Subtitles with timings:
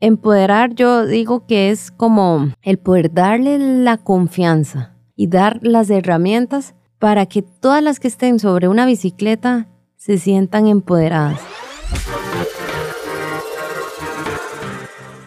[0.00, 6.76] Empoderar yo digo que es como el poder darle la confianza y dar las herramientas
[7.00, 9.66] para que todas las que estén sobre una bicicleta
[9.96, 11.40] se sientan empoderadas.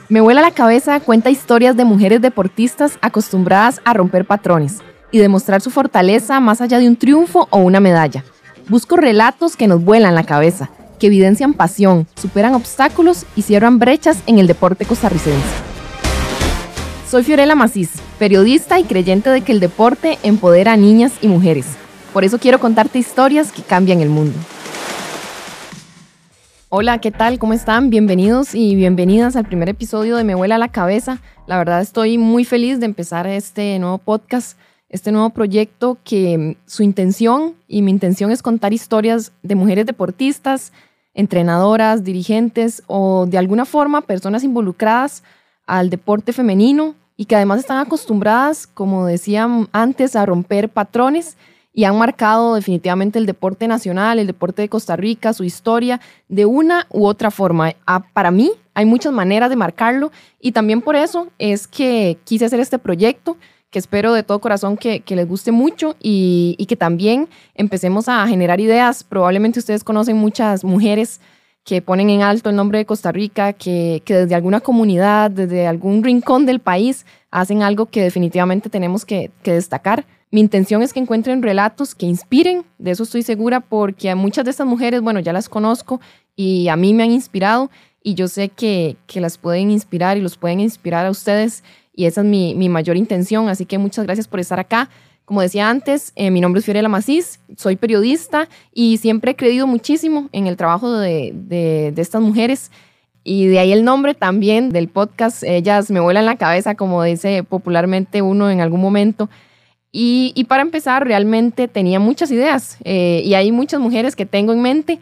[0.07, 4.77] Me vuela la cabeza cuenta historias de mujeres deportistas acostumbradas a romper patrones
[5.11, 8.23] y demostrar su fortaleza más allá de un triunfo o una medalla.
[8.69, 10.69] Busco relatos que nos vuelan la cabeza
[11.01, 15.41] que evidencian pasión, superan obstáculos y cierran brechas en el deporte costarricense.
[17.09, 21.65] Soy Fiorella Macís, periodista y creyente de que el deporte empodera a niñas y mujeres.
[22.13, 24.37] Por eso quiero contarte historias que cambian el mundo.
[26.69, 27.39] Hola, ¿qué tal?
[27.39, 27.89] ¿Cómo están?
[27.89, 31.19] Bienvenidos y bienvenidas al primer episodio de Me vuela la cabeza.
[31.47, 34.55] La verdad estoy muy feliz de empezar este nuevo podcast,
[34.87, 40.71] este nuevo proyecto que su intención y mi intención es contar historias de mujeres deportistas,
[41.13, 45.23] entrenadoras, dirigentes o de alguna forma personas involucradas
[45.65, 51.37] al deporte femenino y que además están acostumbradas, como decía antes, a romper patrones
[51.73, 56.45] y han marcado definitivamente el deporte nacional, el deporte de Costa Rica, su historia, de
[56.45, 57.73] una u otra forma.
[57.85, 62.45] Ah, para mí hay muchas maneras de marcarlo y también por eso es que quise
[62.45, 63.37] hacer este proyecto
[63.71, 68.59] que espero de todo corazón que, les guste mucho y, que también empecemos a generar
[68.59, 69.03] ideas.
[69.03, 71.21] Probablemente ustedes conocen muchas mujeres
[71.63, 76.03] que ponen en alto el nombre de Costa Rica, que, desde alguna comunidad, desde algún
[76.03, 80.05] rincón del país, hacen algo que definitivamente tenemos que, que destacar.
[80.31, 84.43] Mi intención es que encuentren relatos que inspiren, de eso estoy segura, porque a muchas
[84.43, 86.01] de estas mujeres, bueno, ya las conozco
[86.35, 87.69] y a mí me han inspirado
[88.03, 92.05] y yo sé que, que las pueden inspirar y los pueden inspirar a ustedes y
[92.05, 93.49] esa es mi, mayor intención.
[93.49, 94.89] Así que muchas gracias por estar acá.
[95.25, 99.67] Como decía antes, eh, mi nombre es Fiorella Macís, soy periodista y siempre he creído
[99.67, 102.71] muchísimo en el trabajo de, estas mujeres.
[103.23, 107.43] Y de ahí el nombre también del podcast, ellas me vuelan la cabeza, como dice
[107.43, 109.29] popularmente uno en algún momento.
[109.93, 114.61] Y, para empezar, realmente tenía muchas ideas eh, y hay muchas mujeres que tengo en
[114.61, 114.99] mente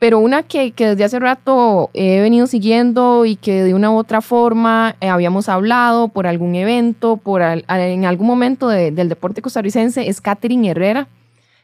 [0.00, 4.22] pero una que, desde hace rato he venido siguiendo y que de una u otra
[4.22, 10.22] forma eh, habíamos hablado por algún evento, por en algún momento del deporte costarricense, es
[10.22, 11.06] Catherine Herrera.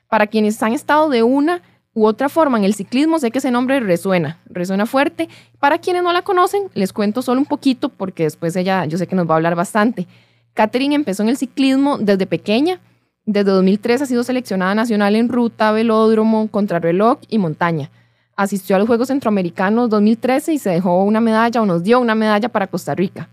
[0.08, 1.62] Para quienes han estado de una
[1.94, 5.30] u otra forma en el ciclismo, sé que ese nombre resuena, resuena fuerte.
[5.58, 9.06] Para quienes no la conocen, les cuento solo un poquito porque después ella, yo sé
[9.06, 10.06] que nos va a hablar bastante.
[10.52, 12.80] Catherine empezó en el ciclismo desde pequeña.
[13.24, 17.90] Desde 2003 ha sido seleccionada nacional en ruta, velódromo, contrarreloj y montaña
[18.36, 22.14] asistió a los Juegos Centroamericanos 2013 y se dejó una medalla o nos dio una
[22.14, 23.28] medalla para Costa Rica.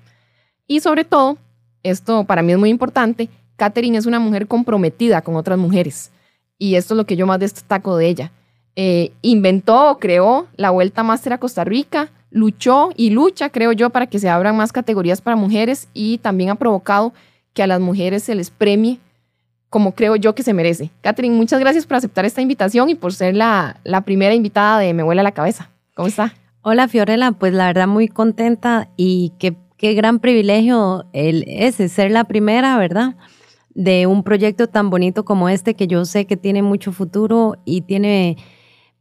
[0.66, 1.38] Y sobre todo,
[1.84, 6.12] esto para mí es muy importante, Catherine es una mujer comprometida con otras mujeres.
[6.58, 8.31] Y esto es lo que yo más destaco de ella.
[8.75, 14.08] Eh, inventó creó la Vuelta Máster a Costa Rica, luchó y lucha, creo yo, para
[14.08, 17.13] que se abran más categorías para mujeres y también ha provocado
[17.53, 19.00] que a las mujeres se les premie
[19.73, 20.91] como creo yo que se merece.
[21.01, 23.75] Catherine, muchas gracias por aceptar esta invitación y por ser la,
[24.06, 25.72] primera invitada de Me Vuela la Cabeza.
[25.95, 26.35] ¿Cómo está?
[26.61, 32.12] Hola Fiorella, pues la verdad muy contenta y qué, qué gran privilegio el, ese, ser
[32.12, 33.16] la primera, ¿verdad?
[33.73, 37.81] De un proyecto tan bonito como este que yo sé que tiene mucho futuro y
[37.81, 38.38] tiene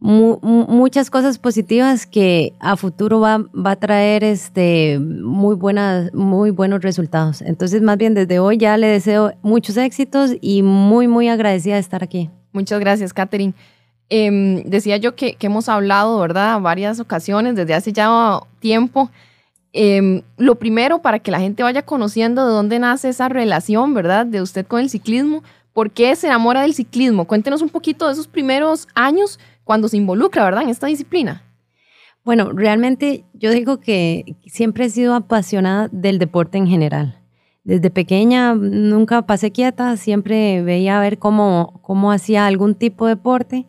[0.03, 6.83] muchas cosas positivas que a futuro va, va, a traer este, muy, buenas, muy buenos
[6.83, 7.41] resultados.
[7.41, 11.81] Entonces, más bien desde hoy ya le deseo muchos éxitos y muy, muy agradecida de
[11.81, 12.31] estar aquí.
[12.53, 13.55] Muchas gracias, Catherine.
[14.09, 19.09] Em, decía yo que, hemos hablado, ¿verdad?, varias ocasiones desde hace ya tiempo.
[19.73, 24.27] Em, lo primero, para que la gente vaya conociendo de dónde nace esa relación, ¿verdad?,
[24.27, 25.45] de usted con el ciclismo.
[25.73, 27.25] ¿Por qué se enamora del ciclismo?
[27.25, 31.43] Cuéntenos un poquito de esos primeros años cuando se involucra, ¿verdad?, en esta disciplina.
[32.25, 37.19] Bueno, realmente yo digo que siempre he sido apasionada del deporte en general.
[37.65, 43.15] Desde pequeña nunca pasé quieta, siempre veía a ver cómo, cómo hacía algún tipo de
[43.15, 43.67] deporte,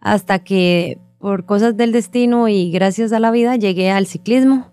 [0.00, 4.72] hasta que por cosas del destino y gracias a la vida llegué al ciclismo.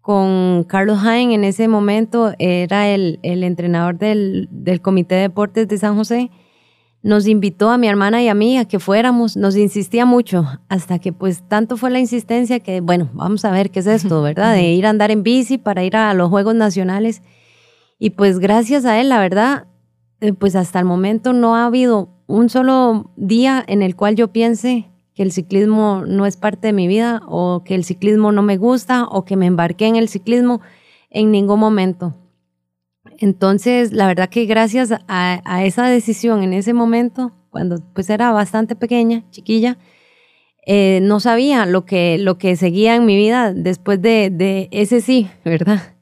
[0.00, 5.66] Con Carlos Jaén en ese momento era el, el entrenador del, del Comité de Deportes
[5.68, 6.30] de San José
[7.06, 10.98] nos invitó a mi hermana y a mí a que fuéramos, nos insistía mucho, hasta
[10.98, 14.54] que pues tanto fue la insistencia que, bueno, vamos a ver qué es esto, ¿verdad?
[14.54, 17.22] De ir a andar en bici para ir a los Juegos Nacionales.
[18.00, 19.68] Y pues gracias a él, la verdad,
[20.20, 24.32] eh, pues hasta el momento no ha habido un solo día en el cual yo
[24.32, 28.42] piense que el ciclismo no es parte de mi vida o que el ciclismo no
[28.42, 30.60] me gusta o que me embarqué en el ciclismo
[31.10, 32.14] en ningún momento.
[33.18, 38.76] Entonces, la verdad que gracias a, esa decisión en ese momento, cuando pues era bastante
[38.76, 39.78] pequeña, chiquilla,
[40.66, 45.00] eh, no sabía lo que, lo que seguía en mi vida después de, de ese
[45.00, 45.94] sí, ¿verdad?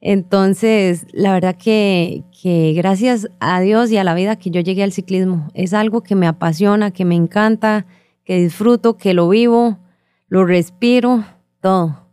[0.00, 4.82] Entonces, la verdad que, que, gracias a Dios y a la vida que yo llegué
[4.82, 5.48] al ciclismo.
[5.54, 7.86] Es algo que me apasiona, que me encanta,
[8.24, 9.78] que disfruto, que lo vivo,
[10.28, 11.24] lo respiro,
[11.60, 12.06] todo.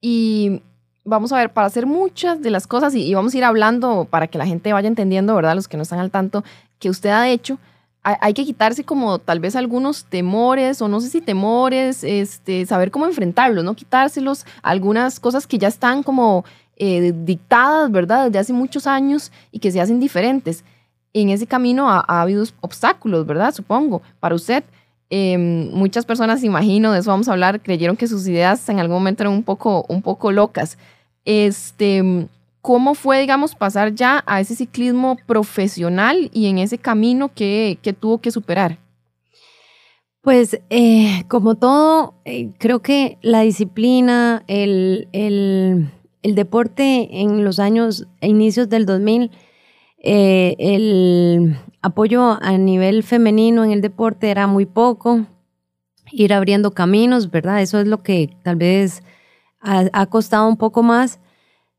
[0.00, 0.62] Y
[1.04, 4.26] vamos a ver, para hacer muchas de las cosas, y, vamos a ir hablando para
[4.26, 5.54] que la gente vaya entendiendo, ¿verdad?
[5.54, 6.44] Los que no están al tanto,
[6.78, 7.58] que usted ha hecho,
[8.04, 12.90] hay que quitarse como tal vez algunos temores o no sé si temores, este, saber
[12.90, 16.44] cómo enfrentarlos, no quitárselos, algunas cosas que ya están como
[16.76, 18.26] eh, dictadas, ¿verdad?
[18.26, 20.64] Desde hace muchos años y que se hacen diferentes.
[21.12, 23.54] En ese camino ha, habido obstáculos, ¿verdad?
[23.54, 24.64] Supongo, para usted.
[25.14, 28.96] Em, muchas personas, imagino, de eso vamos a hablar, creyeron que sus ideas en algún
[28.96, 30.78] momento eran un poco, un poco locas.
[31.26, 32.02] Este,
[32.62, 38.22] ¿Cómo fue, digamos, pasar ya a ese ciclismo profesional y en ese camino que, tuvo
[38.22, 38.78] que superar?
[40.22, 45.90] Pues eh, como todo, eh, creo que la disciplina, el,
[46.22, 49.30] deporte en los años, inicios del 2000,
[50.02, 55.26] eh, el apoyo a nivel femenino en el deporte era muy poco,
[56.10, 57.62] ir abriendo caminos, ¿verdad?
[57.62, 59.02] Eso es lo que tal vez
[59.60, 61.20] ha costado un poco más.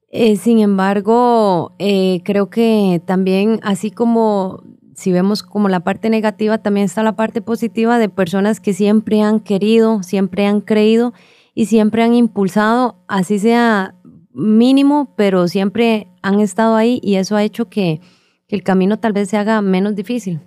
[0.10, 4.64] Eh, sin embargo, eh, creo que también, así como
[4.96, 9.22] si vemos como la parte negativa, también está la parte positiva de personas que siempre
[9.22, 11.14] han querido, siempre han creído
[11.56, 13.96] y siempre han impulsado, así sea
[14.34, 18.02] mínimo, pero siempre han estado ahí y eso ha hecho que,
[18.50, 20.40] el camino tal vez se haga menos difícil.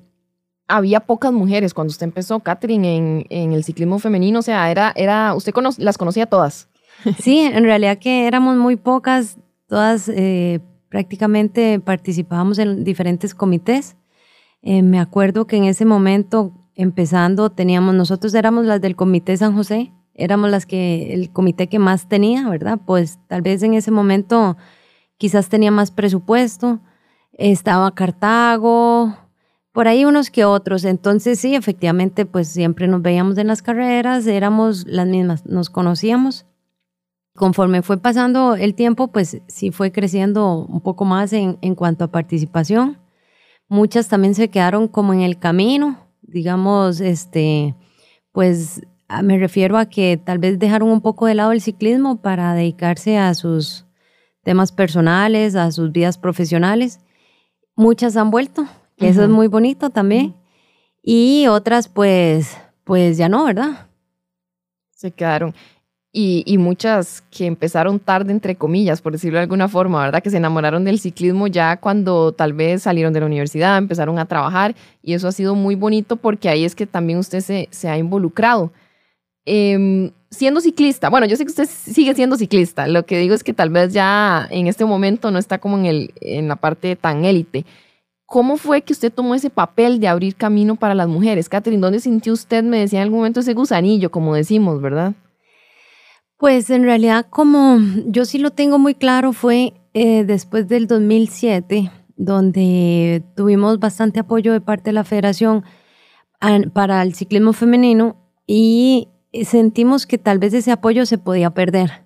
[0.68, 5.34] Había pocas mujeres cuando usted empezó, Catherine, en, el ciclismo femenino, o sea, era, era
[5.34, 6.68] usted las conocía todas.
[7.18, 13.96] Sí, en realidad que éramos muy pocas, todas eh, prácticamente participábamos en diferentes comités.
[14.62, 19.54] Eh, me acuerdo que en ese momento, empezando, teníamos, nosotros éramos las del Comité San
[19.54, 22.80] José, éramos las que, el comité que más tenía, ¿verdad?
[22.84, 24.56] Pues tal vez en ese momento
[25.18, 26.80] quizás tenía más presupuesto,
[27.32, 29.16] estaba Cartago,
[29.72, 30.84] por ahí unos que otros.
[30.84, 36.46] Entonces sí, efectivamente, pues siempre nos veíamos en las carreras, éramos las mismas, nos conocíamos
[37.36, 42.04] conforme fue pasando el tiempo, pues sí fue creciendo un poco más en, en, cuanto
[42.04, 42.98] a participación.
[43.68, 47.76] Muchas también se quedaron como en el camino, digamos, este,
[48.32, 48.82] pues
[49.22, 53.18] me refiero a que tal vez dejaron un poco de lado el ciclismo para dedicarse
[53.18, 53.84] a sus
[54.42, 57.00] temas personales, a sus vidas profesionales.
[57.74, 58.66] Muchas han vuelto,
[58.96, 60.34] que eso es muy bonito también.
[61.02, 63.88] Y otras, pues, pues ya no, ¿verdad?
[64.90, 65.54] Se quedaron
[66.18, 70.22] y, muchas que empezaron tarde, entre comillas, por decirlo de alguna forma, ¿verdad?
[70.22, 74.24] Que se enamoraron del ciclismo ya cuando tal vez salieron de la universidad, empezaron a
[74.24, 77.90] trabajar y eso ha sido muy bonito porque ahí es que también usted se, se
[77.90, 78.72] ha involucrado.
[79.46, 83.44] Em, siendo ciclista, bueno, yo sé que usted sigue siendo ciclista, lo que digo es
[83.44, 86.96] que tal vez ya en este momento no está como en, el, en la parte
[86.96, 87.64] tan élite.
[88.26, 91.48] ¿Cómo fue que usted tomó ese papel de abrir camino para las mujeres?
[91.48, 95.14] Catherine, ¿dónde sintió usted, me decía en algún momento, ese gusanillo, como decimos, verdad?
[96.36, 101.90] Pues en realidad como yo sí lo tengo muy claro fue eh, después del 2007,
[102.16, 105.64] donde tuvimos bastante apoyo de parte de la federación
[106.74, 108.16] para el ciclismo femenino
[108.46, 109.08] y
[109.44, 112.04] sentimos que tal vez ese apoyo se podía perder.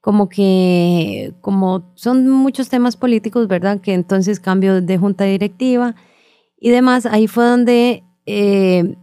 [0.00, 3.80] Como que, como son muchos temas políticos, ¿verdad?
[3.80, 5.94] Que entonces cambio de junta directiva
[6.58, 8.96] y demás, ahí fue donde eh,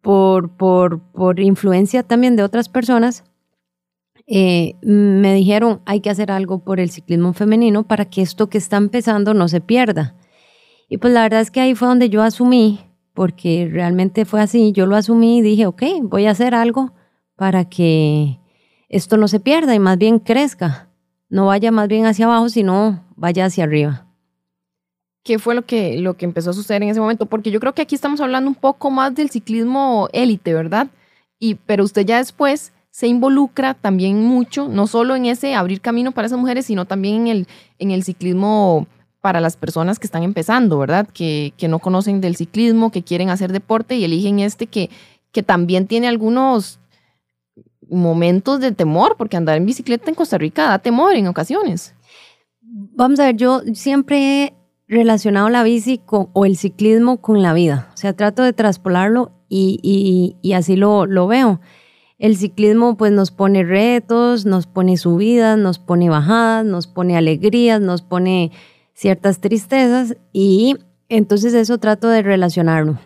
[0.00, 3.24] por, por, por influencia también de otras personas,
[4.26, 8.58] eh, me dijeron hay que hacer algo por el ciclismo femenino para que esto que
[8.58, 10.14] está empezando no se pierda.
[10.88, 12.80] Y pues la verdad es que ahí fue donde yo asumí,
[13.14, 16.92] porque realmente fue así, yo lo asumí y dije, ok, voy a hacer algo
[17.36, 18.38] para que
[18.88, 20.88] esto no se pierda y más bien crezca,
[21.28, 24.06] no vaya más bien hacia abajo, sino vaya hacia arriba.
[25.22, 27.26] ¿Qué fue lo que, lo que empezó a suceder en ese momento?
[27.26, 30.88] Porque yo creo que aquí estamos hablando un poco más del ciclismo élite, ¿verdad?
[31.38, 36.12] Y, pero usted ya después se involucra también mucho, no solo en ese abrir camino
[36.12, 37.46] para esas mujeres, sino también en el,
[37.78, 38.86] en el ciclismo
[39.20, 41.06] para las personas que están empezando, ¿verdad?
[41.12, 44.90] Que, que no conocen del ciclismo, que quieren hacer deporte y eligen este que,
[45.32, 46.80] que también tiene algunos
[47.88, 51.94] momentos de temor, porque andar en bicicleta en Costa Rica da temor en ocasiones.
[52.62, 54.54] Vamos a ver, yo siempre he
[54.86, 59.80] relacionado la bici o el ciclismo con la vida, o sea, trato de traspolarlo y,
[59.82, 61.60] y, y así lo, lo veo.
[62.18, 67.80] El ciclismo pues nos pone retos, nos pone subidas, nos pone bajadas, nos pone alegrías,
[67.80, 68.52] nos pone
[69.00, 70.76] ciertas tristezas y
[71.08, 72.98] entonces eso trato de relacionarlo.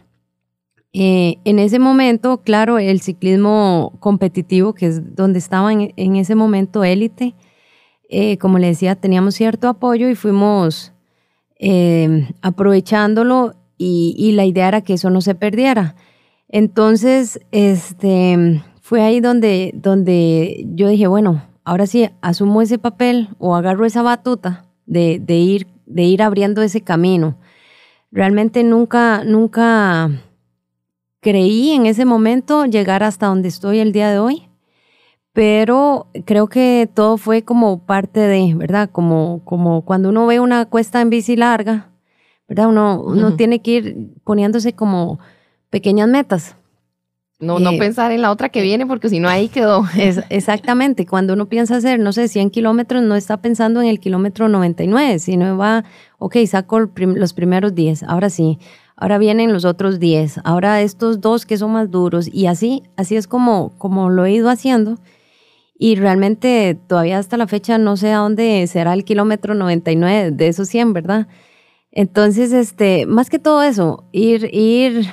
[0.92, 6.82] Eh, en ese momento, claro, el ciclismo competitivo, que es donde estaba en, ese momento
[6.82, 7.36] élite,
[8.10, 10.92] eh, como le decía, teníamos cierto apoyo y fuimos
[11.60, 15.94] eh, aprovechándolo y, la idea era que eso no se perdiera.
[16.48, 23.54] Entonces, este, fue ahí donde, donde yo dije, bueno, ahora sí, asumo ese papel o
[23.54, 27.38] agarro esa batuta de, de, ir, de ir abriendo ese camino.
[28.10, 30.10] Realmente nunca, nunca
[31.20, 34.48] creí en ese momento llegar hasta donde estoy el día de hoy,
[35.32, 38.90] pero creo que todo fue como parte de, ¿verdad?
[38.90, 41.90] Como, como cuando uno ve una cuesta en bici larga,
[42.48, 42.68] ¿verdad?
[42.68, 45.18] Uno, uno tiene que ir poniéndose como
[45.70, 46.56] pequeñas metas.
[47.44, 49.84] No, no eh, pensar en la otra que viene porque si no ahí quedó.
[49.96, 54.00] Es, exactamente, cuando uno piensa hacer, no sé, 100 kilómetros, no está pensando en el
[54.00, 55.84] kilómetro 99, sino va,
[56.18, 58.58] ok, saco los primeros 10, ahora sí,
[58.96, 63.16] ahora vienen los otros 10, ahora estos dos que son más duros y así, así
[63.16, 64.98] es como, como lo he ido haciendo
[65.78, 70.48] y realmente todavía hasta la fecha no sé a dónde será el kilómetro 99 de
[70.48, 71.26] esos 100, ¿verdad?
[71.90, 75.12] Entonces, este, más que todo eso, ir, ir,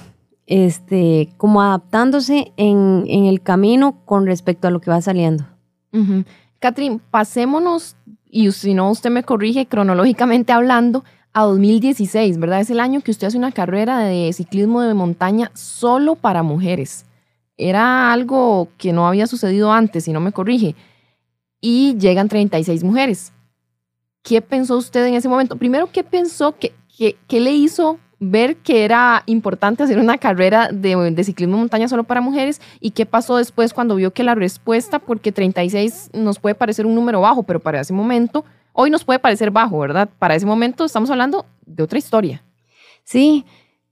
[0.51, 5.45] este, como adaptándose en, el camino con respecto a lo que va saliendo.
[6.59, 7.95] Catherine, pasémonos,
[8.29, 12.59] y si no usted me corrige cronológicamente hablando, a 2016, ¿verdad?
[12.59, 17.05] Es el año que usted hace una carrera de ciclismo de montaña solo para mujeres.
[17.55, 20.75] Era algo que no había sucedido antes, si no me corrige.
[21.61, 23.31] Y llegan 36 mujeres.
[24.21, 25.55] ¿Qué pensó usted en ese momento?
[25.55, 26.55] Primero, ¿qué pensó?
[26.59, 26.73] ¿Qué,
[27.27, 31.87] qué, le hizo ver que era importante hacer una carrera de, de, ciclismo de montaña
[31.87, 36.39] solo para mujeres y qué pasó después cuando vio que la respuesta, porque 36 nos
[36.39, 40.07] puede parecer un número bajo, pero para ese momento hoy nos puede parecer bajo, ¿verdad?
[40.19, 42.43] Para ese momento estamos hablando de otra historia.
[43.03, 43.43] Sí,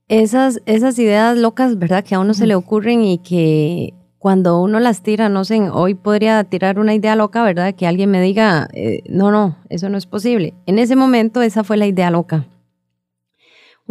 [0.06, 2.04] esas, esas ideas locas, ¿verdad?
[2.04, 5.94] Que a uno se le ocurren y que cuando uno las tira, no sé, hoy
[5.94, 7.74] podría tirar una idea loca, ¿verdad?
[7.74, 10.54] Que alguien me diga, eh, no, no, eso no es posible.
[10.66, 12.46] En ese momento esa fue la idea loca.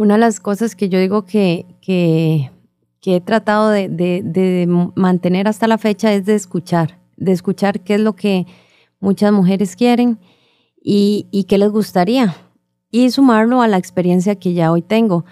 [0.00, 2.50] Una de las cosas que yo digo que, que,
[3.04, 8.16] he tratado de, mantener hasta la fecha es de escuchar, de escuchar qué es lo
[8.16, 8.46] que
[8.98, 10.18] muchas mujeres quieren
[10.82, 12.34] y, qué les gustaría
[12.90, 15.26] y sumarlo a la experiencia que ya hoy tengo.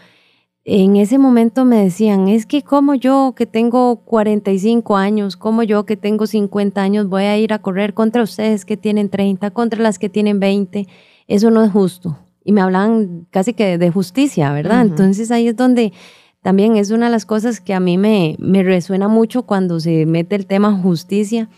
[0.65, 5.87] En ese momento me decían, es que como yo que tengo 45 años, como yo
[5.87, 9.81] que tengo 50 años voy a ir a correr contra ustedes que tienen 30, contra
[9.81, 10.87] las que tienen 20,
[11.27, 12.19] eso no es justo.
[12.49, 14.81] Y me hablan casi que de justicia, ¿verdad?
[14.81, 15.93] Entonces ahí es donde
[16.41, 20.07] también es una de las cosas que a mí me, me resuena mucho cuando se
[20.07, 21.51] mete el tema justicia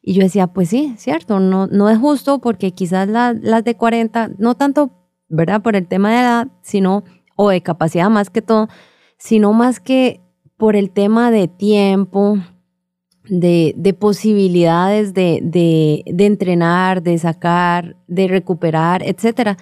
[0.00, 4.30] y yo decía, pues sí, cierto, no, no es justo porque quizás las de 40,
[4.38, 4.92] no tanto,
[5.28, 5.60] ¿verdad?
[5.60, 7.04] Por el tema de edad, sino,
[7.36, 8.68] o de capacidad más que todo,
[9.18, 10.22] sino más que
[10.56, 12.38] por el tema de tiempo,
[13.28, 19.58] de, de posibilidades de, de, de, entrenar, de sacar, de recuperar, etc.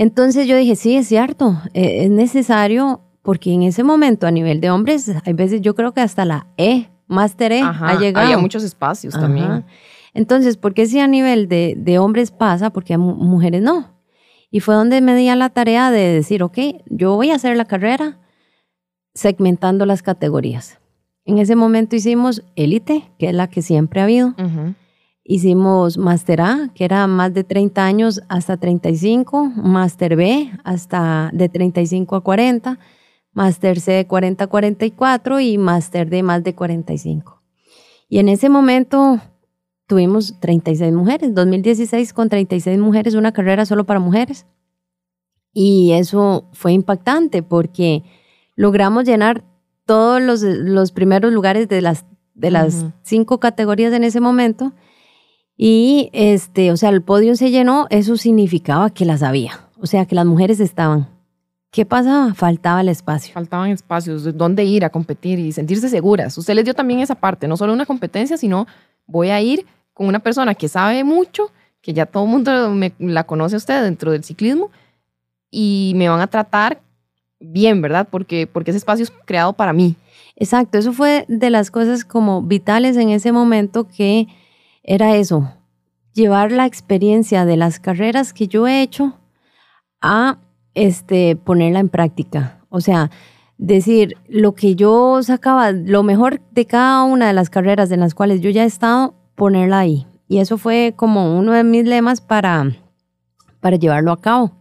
[0.00, 4.62] Entonces yo dije, sí, es cierto, e, es necesario porque en ese momento a nivel
[4.62, 8.24] de hombres, hay veces yo creo que hasta la E Máster E ha llegado.
[8.24, 9.66] Había muchos espacios también.
[10.14, 12.70] Entonces, ¿por qué si a nivel de, de hombres pasa?
[12.70, 14.00] Porque a mujeres no.
[14.50, 17.54] Y fue donde me di a la tarea de decir, ok, yo voy a hacer
[17.58, 18.20] la carrera
[19.12, 20.78] segmentando las categorías.
[21.26, 24.34] En ese momento hicimos élite, que es la que siempre ha habido.
[25.22, 31.48] Hicimos Master A, que era más de 30 años hasta 35, Master B hasta de
[31.48, 32.78] 35 a 40
[33.32, 37.40] Máster C de 40 a 44 y Máster de más de 45.
[38.08, 39.20] Y en ese momento
[39.86, 44.46] tuvimos 36 mujeres, 2016 con 36 mujeres, una carrera solo para mujeres.
[45.52, 48.02] Y eso fue impactante porque
[48.56, 49.44] logramos llenar
[49.84, 54.72] todos los, los primeros lugares de las, de las cinco categorías en ese momento.
[55.62, 60.06] Y este, o sea, el podio se llenó, eso significaba que las había, o sea,
[60.06, 61.06] que las mujeres estaban.
[61.70, 62.32] ¿Qué pasaba?
[62.32, 63.34] Faltaba el espacio.
[63.34, 66.38] Faltaban espacios, de dónde ir a competir y sentirse seguras.
[66.38, 68.66] Usted les dio también esa parte, no solo una competencia, sino
[69.06, 71.52] voy a ir con una persona que sabe mucho,
[71.82, 74.70] que ya todo el mundo me, la conoce a usted dentro del ciclismo
[75.50, 76.80] y me van a tratar
[77.38, 78.08] bien, ¿verdad?
[78.10, 79.94] Porque, porque ese espacio es creado para mí.
[80.36, 84.26] Exacto, eso fue de las cosas como vitales en ese momento que
[84.90, 85.52] era eso,
[86.14, 89.20] llevar la experiencia de las carreras que yo he hecho
[90.00, 90.38] a
[90.74, 92.58] este, ponerla en práctica.
[92.70, 93.08] O sea,
[93.56, 98.16] decir, lo que yo sacaba, lo mejor de cada una de las carreras en las
[98.16, 100.08] cuales yo ya he estado, ponerla ahí.
[100.26, 102.72] Y eso fue como uno de mis lemas para,
[103.60, 104.56] para llevarlo a cabo.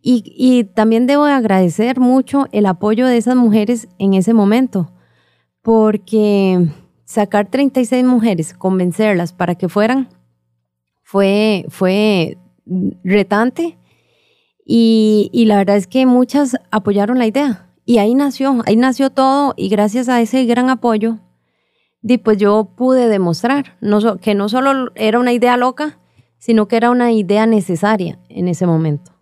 [0.00, 4.92] Y, y también debo agradecer mucho el apoyo de esas mujeres en ese momento,
[5.60, 6.68] porque
[7.06, 10.08] sacar 36 mujeres, convencerlas para que fueran,
[11.02, 12.36] fue, fue
[13.04, 13.78] retante
[14.66, 19.54] y, la verdad es que muchas apoyaron la idea y ahí nació, ahí nació todo
[19.56, 21.20] y gracias a ese gran apoyo,
[22.24, 23.76] pues yo pude demostrar
[24.20, 25.98] que no solo era una idea loca,
[26.38, 29.12] sino que era una idea necesaria en ese momento.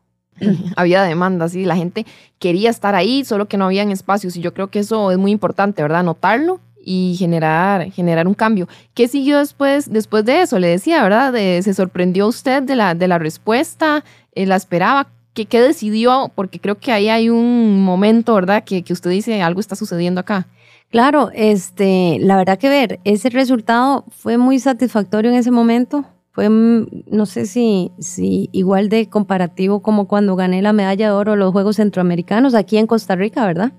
[0.76, 2.06] Había demanda, sí, la gente
[2.38, 5.30] quería estar ahí, solo que no habían espacios y yo creo que eso es muy
[5.30, 6.02] importante, ¿verdad?
[6.02, 8.68] Notarlo y generar, generar un cambio.
[8.94, 10.58] ¿Qué siguió después, después de eso?
[10.58, 11.32] Le decía, ¿verdad?
[11.32, 14.04] ¿Se sorprendió usted de la, de la respuesta?
[14.32, 15.08] Eh, ¿La esperaba?
[15.32, 16.30] ¿Qué, ¿Qué, decidió?
[16.34, 18.64] Porque creo que ahí hay un momento, ¿verdad?
[18.64, 20.46] Que, que usted dice, algo está sucediendo acá.
[20.90, 26.04] Claro, este, la verdad que ver, ese resultado fue muy satisfactorio en ese momento.
[26.30, 31.12] Fue, mm, no sé si, si igual de comparativo como cuando gané la medalla de
[31.12, 33.72] oro en los Juegos Centroamericanos aquí en Costa Rica, ¿verdad?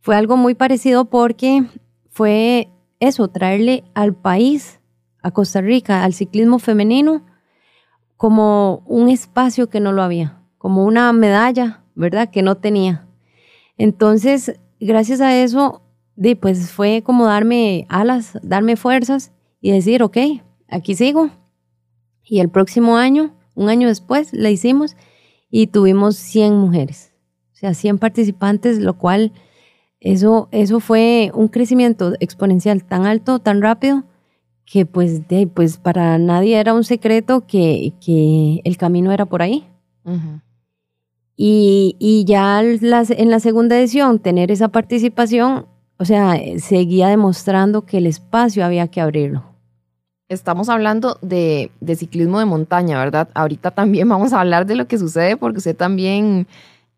[0.00, 1.64] Fue algo muy parecido porque
[2.16, 4.80] fue eso, traerle al país,
[5.22, 7.26] a Costa Rica, al ciclismo femenino,
[8.16, 12.30] como un espacio que no lo había, como una medalla, ¿verdad?
[12.30, 13.06] Que no tenía.
[13.76, 15.82] Entonces, gracias a eso,
[16.40, 20.16] pues fue como darme alas, darme fuerzas y decir, ok,
[20.70, 21.28] aquí sigo.
[22.24, 24.96] Y el próximo año, un año después, la hicimos
[25.50, 27.12] y tuvimos 100 mujeres,
[27.52, 29.32] o sea, 100 participantes, lo cual
[30.00, 34.04] eso, eso fue un crecimiento exponencial tan alto, tan rápido,
[34.64, 39.42] que pues, de, pues para nadie era un secreto que, que el camino era por
[39.42, 39.66] ahí.
[41.36, 45.66] y, y, ya las, en la segunda edición, tener esa participación,
[45.98, 49.44] o sea, seguía demostrando que el espacio había que abrirlo.
[50.28, 53.28] Estamos hablando de, de ciclismo de montaña, ¿verdad?
[53.34, 56.48] Ahorita también vamos a hablar de lo que sucede porque usted también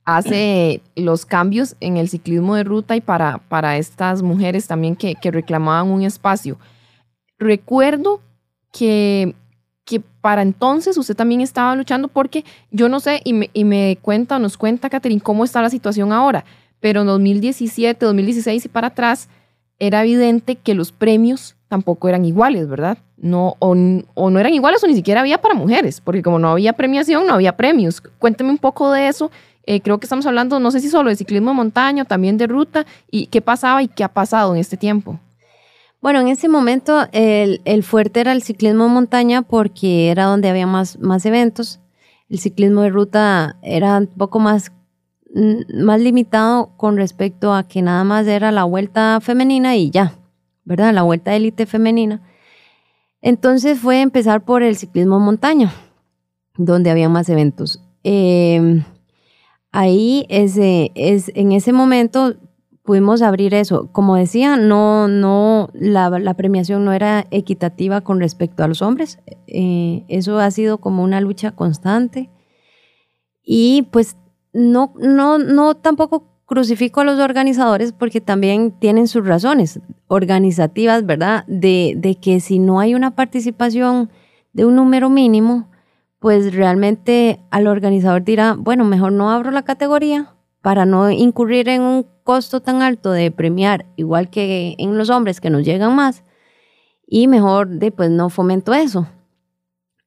[0.08, 5.14] hace los cambios en el ciclismo de ruta y para, para estas mujeres también que,
[5.22, 6.58] reclamaban un espacio.
[7.38, 8.22] Recuerdo
[8.72, 9.34] que,
[9.84, 13.98] que para entonces usted también estaba luchando porque yo no sé, y me, y me
[14.00, 16.46] cuenta, nos cuenta, Catherine, cómo está la situación ahora,
[16.80, 19.28] pero en 2017, 2016 y para atrás,
[19.78, 22.96] era evidente que los premios tampoco eran iguales, ¿verdad?
[23.18, 23.76] No, o,
[24.14, 27.26] o, no eran iguales o ni siquiera había para mujeres, porque como no había premiación,
[27.26, 28.00] no había premios.
[28.00, 29.30] Cuénteme un poco de eso
[29.68, 32.46] eh, creo que estamos hablando, no sé si solo de ciclismo de montaña, también de
[32.46, 35.20] ruta, y qué pasaba y qué ha pasado en este tiempo.
[36.00, 40.48] Bueno, en ese momento el, el fuerte era el ciclismo de montaña porque era donde
[40.48, 41.80] había más, más eventos.
[42.30, 44.72] El ciclismo de ruta era un poco más,
[45.34, 50.14] mm, más limitado con respecto a que nada más era la vuelta femenina y ya,
[50.64, 50.94] ¿verdad?
[50.94, 52.22] La vuelta élite femenina.
[53.20, 55.74] Entonces fue empezar por el ciclismo montaña,
[56.56, 57.82] donde había más eventos.
[58.02, 58.82] Eh,
[59.78, 62.34] ahí es, en ese momento
[62.82, 63.88] pudimos abrir eso.
[63.92, 69.20] Como decía, no, no, la, premiación no era equitativa con respecto a los hombres.
[69.46, 72.28] Eh, eso ha sido como una lucha constante.
[73.44, 74.16] Y pues
[74.52, 81.44] no, no, no tampoco crucifico a los organizadores porque también tienen sus razones organizativas, ¿verdad?
[81.46, 84.10] De que si no hay una participación
[84.52, 85.68] de un número mínimo,
[86.18, 91.82] pues realmente al organizador dirá, bueno, mejor no abro la categoría para no incurrir en
[91.82, 96.24] un costo tan alto de premiar, igual que en los hombres que nos llegan más,
[97.06, 99.06] y mejor de, pues no fomento eso.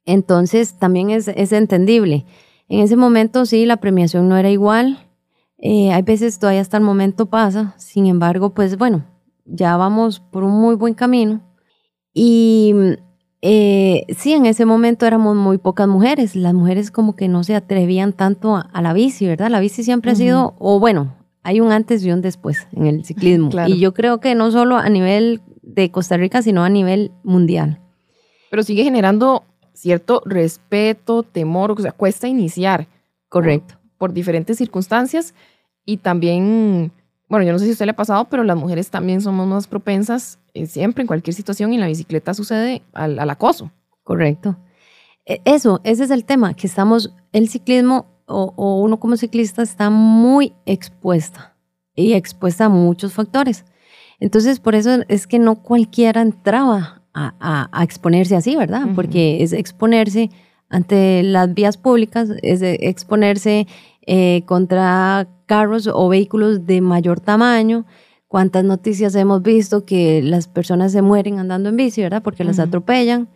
[0.06, 2.26] Entonces también es, entendible.
[2.68, 5.08] En ese momento sí, la premiación no era igual.
[5.58, 7.74] Eh, hay veces todavía hasta el momento pasa.
[7.78, 9.06] Sin embargo, pues bueno,
[9.46, 11.42] ya vamos por un muy buen camino.
[12.14, 12.74] Y
[13.42, 16.36] eh, sí, en ese momento éramos muy pocas mujeres.
[16.36, 19.50] Las mujeres como que no se atrevían tanto a, la bici, ¿verdad?
[19.50, 23.04] La bici siempre ha sido, o bueno, hay un antes y un después en el
[23.04, 23.50] ciclismo.
[23.68, 27.80] Y yo creo que no solo a nivel de Costa Rica, sino a nivel mundial.
[28.52, 32.88] Pero sigue generando cierto respeto, temor, o sea, cuesta iniciar.
[33.30, 33.76] Correcto.
[33.98, 35.34] por diferentes circunstancias
[35.86, 36.92] y también
[37.32, 39.48] bueno, yo no sé si a usted le ha pasado, pero las mujeres también somos
[39.48, 43.72] más propensas eh, siempre, en cualquier situación, y en la bicicleta sucede al, acoso.
[44.04, 44.58] Correcto.
[45.26, 49.90] E, eso, ese es el tema, que estamos, el ciclismo o, uno como ciclista está
[49.90, 51.56] muy expuesta
[51.96, 53.64] y expuesta a muchos factores.
[54.20, 58.90] Entonces, por eso es que no cualquiera entraba a, exponerse así, ¿verdad?
[58.94, 60.30] Porque es exponerse
[60.68, 63.68] ante las vías públicas, es exponerse
[64.06, 67.86] eh, contra carros o vehículos de mayor tamaño.
[68.30, 72.24] Cuántas noticias hemos visto que las personas se mueren andando en bici, ¿verdad?
[72.24, 73.28] Porque las atropellan.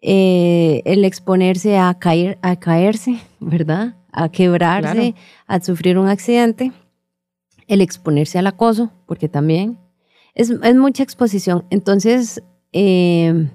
[0.00, 3.94] Eh, el exponerse a, caer, a caerse, ¿verdad?
[4.10, 5.14] A quebrarse,
[5.46, 6.72] a sufrir un accidente.
[7.68, 9.78] El exponerse al acoso, porque también
[10.34, 11.64] Es, es mucha exposición.
[11.70, 13.48] Entonces, eh,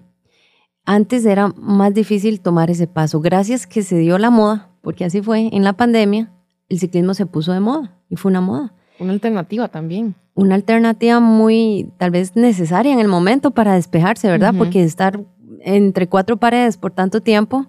[0.85, 3.19] antes era más difícil tomar ese paso.
[3.19, 6.31] Gracias que se dio la moda, porque así fue, en la pandemia,
[6.69, 8.73] el ciclismo se puso de moda y fue una moda.
[8.99, 10.15] Una alternativa también.
[10.33, 14.53] Una alternativa muy, tal vez necesaria en el momento para despejarse, ¿verdad?
[14.57, 15.23] Porque estar
[15.61, 17.67] entre cuatro paredes por tanto tiempo,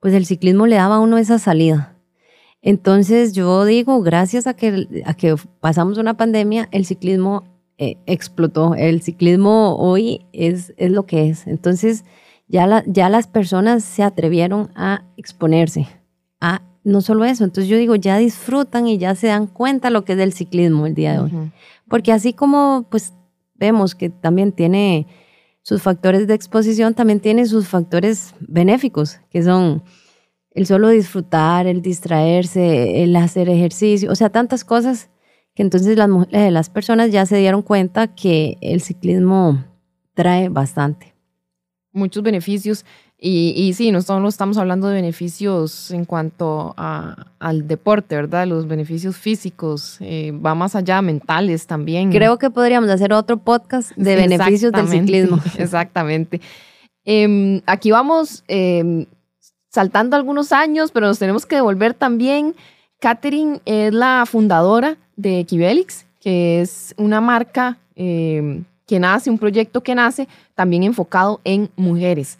[0.00, 1.96] pues el ciclismo le daba a uno esa salida.
[2.60, 7.44] Entonces yo digo, gracias a que, a que pasamos una pandemia, el ciclismo
[7.78, 8.74] eh, explotó.
[8.74, 11.46] El ciclismo hoy es, es lo que es.
[11.46, 12.04] Entonces
[12.48, 15.86] ya, ya las personas se atrevieron a exponerse,
[16.40, 20.04] a no solo eso, entonces yo digo, ya disfrutan y ya se dan cuenta lo
[20.04, 21.32] que es el ciclismo el día de hoy.
[21.88, 23.12] Porque así como pues
[23.54, 25.06] vemos que también tiene
[25.62, 29.82] sus factores de exposición, también tiene sus factores benéficos, que son
[30.50, 35.10] el solo disfrutar, el distraerse, el hacer ejercicio, o sea, tantas cosas
[35.54, 39.64] que entonces las, eh, las personas ya se dieron cuenta que el ciclismo
[40.14, 41.14] trae bastante.
[41.92, 42.84] Muchos beneficios.
[43.20, 48.46] Y, y sí, no solo estamos hablando de beneficios en cuanto a, al deporte, ¿verdad?
[48.46, 52.12] Los beneficios físicos, eh, va más allá, mentales también.
[52.12, 55.40] Creo que podríamos hacer otro podcast de beneficios del ciclismo.
[55.58, 56.40] Exactamente.
[57.04, 59.06] Em, aquí vamos em,
[59.68, 62.54] saltando algunos años, pero nos tenemos que devolver también.
[63.00, 69.82] Catherine es la fundadora de Equibelix, que es una marca em, que nace, un proyecto
[69.82, 72.38] que nace también enfocado en mujeres.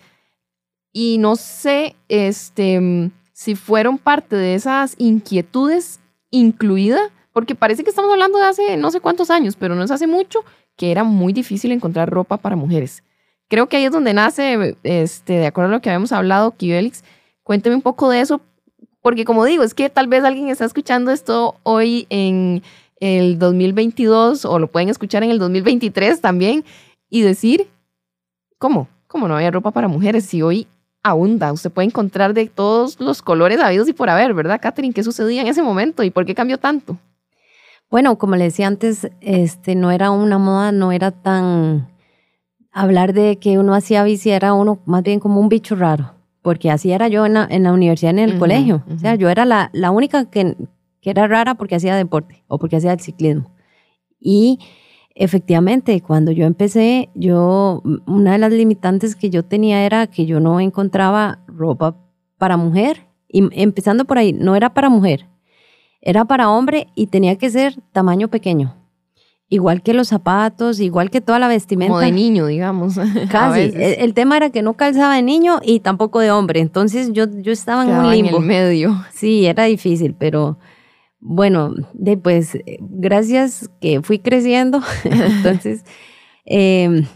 [0.93, 6.99] Y no sé este, si fueron parte de esas inquietudes incluida,
[7.33, 10.07] porque parece que estamos hablando de hace no sé cuántos años, pero no es hace
[10.07, 10.41] mucho,
[10.77, 13.03] que era muy difícil encontrar ropa para mujeres.
[13.49, 17.03] Creo que ahí es donde nace, este, de acuerdo a lo que habíamos hablado, Kibelix.
[17.43, 18.41] Cuénteme un poco de eso,
[19.01, 22.63] porque como digo, es que tal vez alguien está escuchando esto hoy en
[23.01, 26.65] el 2022 o lo pueden escuchar en el 2023 también
[27.09, 27.69] y decir,
[28.59, 28.89] ¿cómo?
[29.07, 30.67] ¿Cómo no había ropa para mujeres si hoy
[31.11, 31.53] abunda.
[31.53, 34.95] Usted puede encontrar de todos los colores habidos y por haber, ¿verdad, Catherine?
[34.95, 36.99] ¿Qué sucedía en ese momento y por qué cambió tanto?
[37.91, 41.89] Bueno, como le decía antes, este, no era una moda, no era tan...
[42.71, 46.71] Hablar de que uno hacía bici era uno más bien como un bicho raro, porque
[46.71, 48.85] así era yo en la, en la universidad, en el colegio.
[48.95, 50.55] O sea, yo era la, la única que,
[51.01, 53.51] que era rara porque hacía deporte o porque hacía el ciclismo.
[54.21, 54.59] Y
[55.19, 60.39] efectivamente, cuando yo empecé, yo, una de las limitantes que yo tenía era que yo
[60.41, 61.97] no encontraba ropa
[62.39, 63.07] para mujer.
[63.29, 65.27] Y empezando por ahí, no era para mujer,
[66.01, 68.75] era para hombre y tenía que ser tamaño pequeño.
[69.51, 71.93] Igual que los zapatos, igual que toda la vestimenta.
[71.93, 72.95] Como de niño, digamos.
[73.31, 73.73] Casi.
[73.75, 76.61] El, tema era que no calzaba de niño y tampoco de hombre.
[76.61, 78.37] Entonces yo, yo estaba en un limbo.
[78.37, 79.05] En el medio.
[79.13, 80.59] Sí, era difícil, pero
[81.21, 81.75] bueno,
[82.23, 85.85] pues gracias que fui creciendo, entonces,
[86.45, 87.07] em,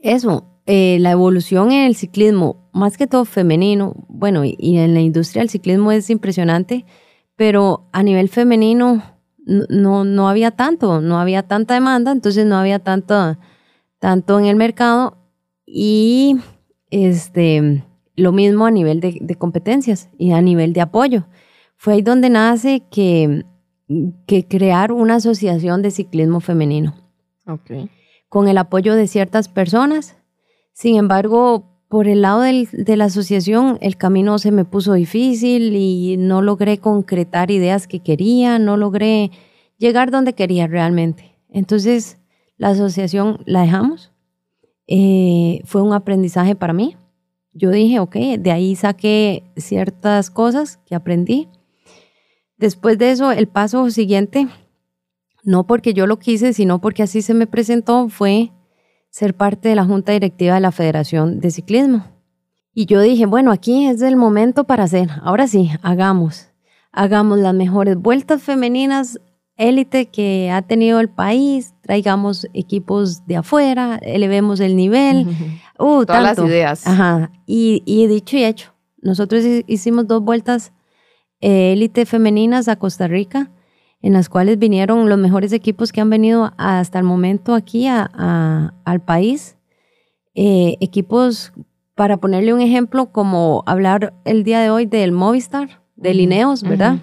[0.00, 5.00] eso, eh, la evolución en el ciclismo, más que todo femenino, bueno, y, en la
[5.00, 6.84] industria del ciclismo es impresionante,
[7.36, 9.02] pero a nivel femenino
[9.44, 13.38] no, no había tanto, no había tanta demanda, entonces no había tanto,
[13.98, 15.18] tanto en el mercado
[15.66, 16.36] y
[16.90, 17.84] este,
[18.16, 21.26] lo mismo a nivel de competencias y a nivel de apoyo.
[21.76, 23.44] Fue ahí donde nace que,
[24.26, 26.94] que crear una asociación de ciclismo femenino.
[28.28, 30.16] Con el apoyo de ciertas personas.
[30.72, 36.16] Sin embargo, por el lado de la asociación, el camino se me puso difícil y
[36.16, 39.30] no logré concretar ideas que quería, no logré
[39.78, 41.36] llegar donde quería realmente.
[41.48, 42.18] Entonces,
[42.56, 44.12] la asociación la dejamos.
[44.88, 46.96] Eh, fue un aprendizaje para mí.
[47.52, 51.48] Yo dije, ok, de ahí saqué ciertas cosas que aprendí
[52.58, 54.48] Después de eso, el paso siguiente,
[55.44, 58.52] no porque yo lo quise, sino porque así se me presentó, fue
[59.10, 62.04] ser parte de la junta directiva de la Federación de Ciclismo.
[62.74, 65.08] Y yo dije, bueno, aquí es el momento para hacer.
[65.22, 66.48] Ahora sí, hagamos.
[66.92, 69.18] Hagamos las mejores vueltas femeninas
[69.56, 75.26] élite que ha tenido el país, traigamos equipos de afuera, elevemos el nivel.
[75.78, 76.86] Uh, Todas las ideas.
[76.86, 77.30] Ajá.
[77.44, 80.72] Y, y dicho y hecho, nosotros hicimos dos vueltas
[81.40, 83.50] eh, élite femeninas a Costa Rica,
[84.02, 89.00] en las cuales vinieron los mejores equipos que han venido hasta el momento aquí al
[89.04, 89.56] país.
[90.34, 91.52] Eh, equipos,
[91.94, 96.98] para ponerle un ejemplo, como hablar el día de hoy del Movistar, de Lineos, ¿verdad?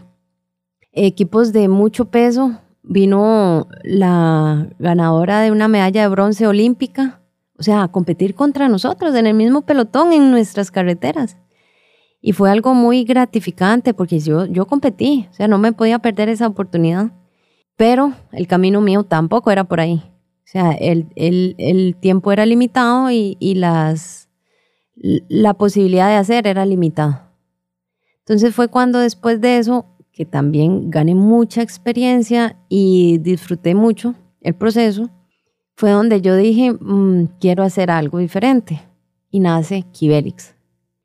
[0.92, 2.60] Equipos de mucho peso.
[2.84, 7.22] Vino la ganadora de una medalla de bronce olímpica,
[7.58, 11.38] o sea, a competir contra nosotros en el mismo pelotón en nuestras carreteras.
[12.26, 16.30] Y fue algo muy gratificante porque yo, yo competí, o sea, no me podía perder
[16.30, 17.12] esa oportunidad.
[17.76, 20.02] Pero el camino mío tampoco era por ahí.
[20.06, 24.30] O sea, el, el, el tiempo era limitado y, y, las,
[24.96, 27.30] la posibilidad de hacer era limitada.
[28.20, 34.56] Entonces fue cuando después de eso, que también gané mucha experiencia y disfruté mucho el
[34.56, 35.10] proceso,
[35.76, 38.82] fue donde yo dije, mmm, quiero hacer algo diferente.
[39.30, 40.53] Y nace Kibelix.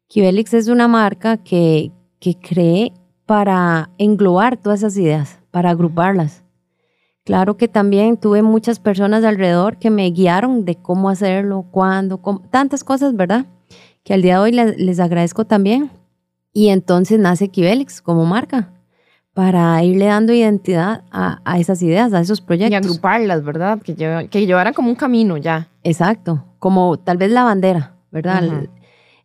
[0.09, 2.92] Kibelix es una marca que, que creé
[3.27, 6.44] para englobar todas esas ideas, para agruparlas.
[7.25, 12.85] Claro que también tuve muchas personas alrededor que me guiaron de cómo hacerlo, cuándo, tantas
[12.85, 13.44] cosas, ¿verdad?
[14.03, 15.90] Que al día de hoy les, les agradezco también.
[16.55, 18.73] Y entonces nace Kibelix como marca
[19.35, 22.73] para irle dando identidad a, a, esas ideas, a esos proyectos.
[22.73, 23.83] Y agruparlas, ¿verdad?
[23.83, 23.94] Que,
[24.31, 25.68] que llevaran como un camino ya.
[25.85, 28.42] Exacto, como tal vez la bandera, ¿verdad?
[28.42, 28.77] Uh -huh.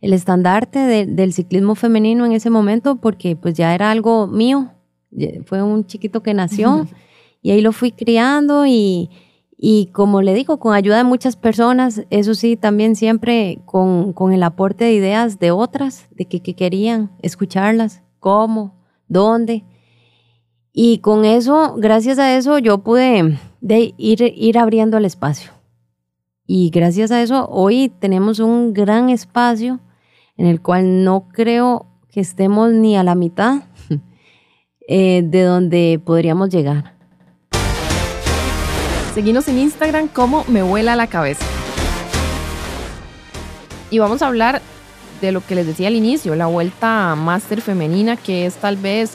[0.03, 4.71] El, estandarte de, del ciclismo femenino en ese momento, porque pues ya era algo mío,
[5.45, 6.95] fue un chiquito que nació uh -huh.
[7.41, 9.09] y ahí lo fui criando y,
[9.57, 14.33] y como le digo, con ayuda de muchas personas, eso sí, también siempre con, con
[14.33, 18.75] el aporte de ideas de otras, de que, que querían escucharlas, cómo,
[19.07, 19.63] dónde.
[20.73, 25.51] Y con eso, gracias a eso, yo pude de ir, ir abriendo el espacio.
[26.45, 29.79] Y gracias a eso, hoy tenemos un gran espacio
[30.43, 33.62] en el cual no creo que estemos ni a la mitad
[34.89, 36.95] eh, de donde podríamos llegar.
[39.13, 41.45] Seguimos en Instagram como me vuela la cabeza.
[43.89, 44.62] Y vamos a hablar
[45.21, 49.13] de lo que les decía al inicio, la vuelta máster femenina, que es tal vez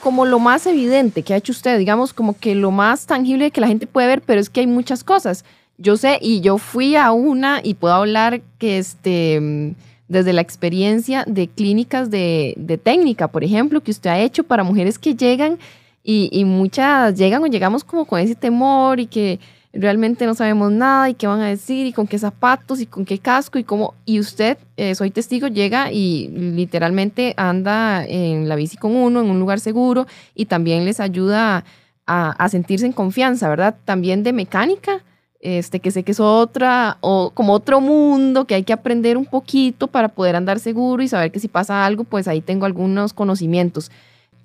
[0.00, 3.60] como lo más evidente que ha hecho usted, digamos, como que lo más tangible que
[3.60, 5.44] la gente puede ver, pero es que hay muchas cosas.
[5.78, 9.74] Yo sé, y yo fui a una y puedo hablar que este,
[10.12, 14.98] desde la experiencia de clínicas de, técnica, por ejemplo, que usted ha hecho para mujeres
[14.98, 15.58] que llegan
[16.04, 19.40] y, muchas llegan o llegamos como con ese temor y que
[19.72, 23.06] realmente no sabemos nada y qué van a decir y con qué zapatos y con
[23.06, 23.94] qué casco y cómo.
[24.04, 29.30] Y usted, eh, soy testigo, llega y literalmente anda en la bici con uno, en
[29.30, 31.64] un lugar seguro y también les ayuda
[32.04, 33.76] a sentirse en confianza, ¿verdad?
[33.86, 35.02] También de mecánica.
[35.42, 39.26] Este, que sé que es otra, o como otro mundo que hay que aprender un
[39.26, 43.12] poquito para poder andar seguro y saber que si pasa algo, pues ahí tengo algunos
[43.12, 43.90] conocimientos.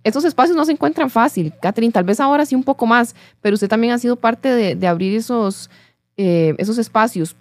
[0.04, 3.54] Estos espacios no se encuentran fácil, Catherine, tal vez ahora sí un poco más, pero
[3.54, 5.70] usted también ha sido parte de, abrir esos,
[6.18, 7.36] eh, esos espacios.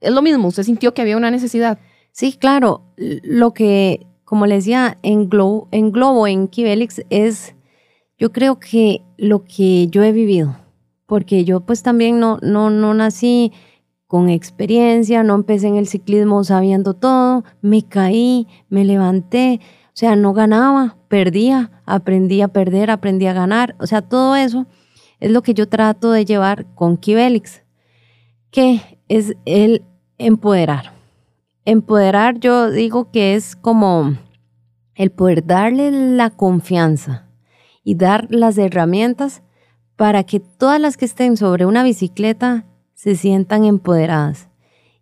[0.00, 1.78] Es lo mismo, usted sintió que había una necesidad.
[2.12, 2.82] Sí, claro.
[2.96, 7.54] Lo que, como le decía, en Globo, en, Globo, en Kibelix, es,
[8.16, 10.56] yo creo que lo que yo he vivido,
[11.08, 13.50] porque yo pues también no, no, no nací
[14.06, 20.16] con experiencia, no empecé en el ciclismo sabiendo todo, me caí, me levanté, o sea,
[20.16, 23.74] no ganaba, perdía, aprendí a perder, aprendí a ganar.
[23.80, 24.66] O sea, todo eso
[25.18, 27.62] es lo que yo trato de llevar con Kibelix,
[28.50, 29.84] que es el
[30.18, 30.92] empoderar.
[31.64, 34.14] Empoderar yo digo que es como
[34.94, 37.30] el poder darle la confianza
[37.82, 39.42] y dar las herramientas
[39.98, 44.48] para que todas las que estén sobre una bicicleta se sientan empoderadas.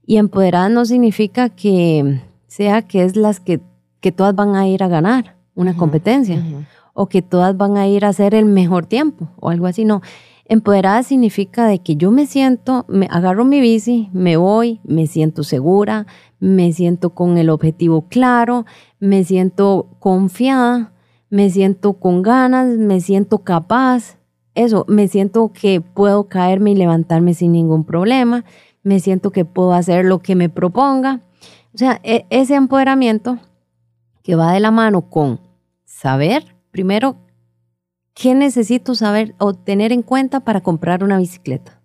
[0.06, 3.60] Y empoderadas no significa que sea que es las que,
[4.00, 6.66] que todas van a ir a ganar una uh -huh, competencia uh -huh.
[6.94, 10.00] o que todas van a ir a hacer el mejor tiempo o algo así, no.
[10.46, 15.42] Empoderada significa de que yo me siento, me agarro mi bici, me voy, me siento
[15.42, 16.06] segura,
[16.40, 18.64] me siento con el objetivo claro,
[18.98, 20.92] me siento confiada,
[21.28, 24.15] me siento con ganas, me siento capaz.
[24.56, 28.46] Eso, me siento que puedo caerme y levantarme sin ningún problema,
[28.82, 31.20] me siento que puedo hacer lo que me proponga.
[31.74, 33.38] O sea, e ese empoderamiento
[34.22, 35.40] que va de la mano con
[35.84, 37.18] saber, primero,
[38.14, 41.78] qué necesito saber o tener en cuenta para comprar una bicicleta.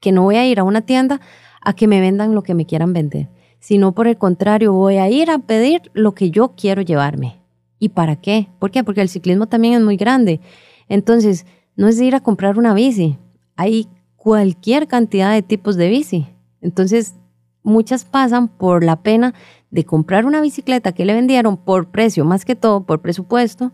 [0.00, 1.20] Que no voy a ir a una tienda
[1.60, 3.28] a que me vendan lo que me quieran vender,
[3.60, 7.40] sino por el contrario, voy a ir a pedir lo que yo quiero llevarme.
[7.78, 8.48] ¿Y para qué?
[8.58, 8.82] ¿Por qué?
[8.82, 10.40] Porque el ciclismo también es muy grande.
[10.88, 13.18] Entonces, no es ir a comprar una bici,
[13.56, 16.26] hay cualquier cantidad de tipos de bici.
[16.60, 17.14] Entonces,
[17.62, 19.34] muchas pasan por la pena
[19.70, 23.72] de comprar una bicicleta que le vendieron por precio, más que todo por presupuesto,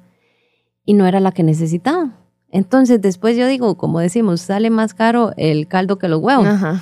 [0.85, 2.17] y no era la que necesitaba.
[2.51, 6.47] Entonces, después yo digo, como decimos, sale más caro el caldo que los huevos.
[6.47, 6.81] Ajá.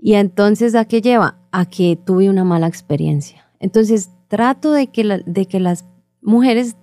[0.00, 1.38] Y entonces, ¿a qué lleva?
[1.50, 3.50] A que tuve una mala experiencia.
[3.58, 5.84] Entonces, trato de que, la, de que las
[6.22, 6.76] mujeres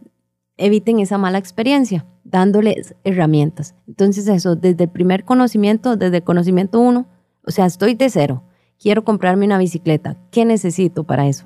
[0.58, 3.76] eviten esa mala experiencia, dándoles herramientas.
[3.88, 7.08] Entonces, eso, desde el primer conocimiento, desde el conocimiento uno,
[7.46, 8.44] o sea, estoy de cero,
[8.80, 11.46] quiero comprarme una bicicleta, ¿qué necesito para eso?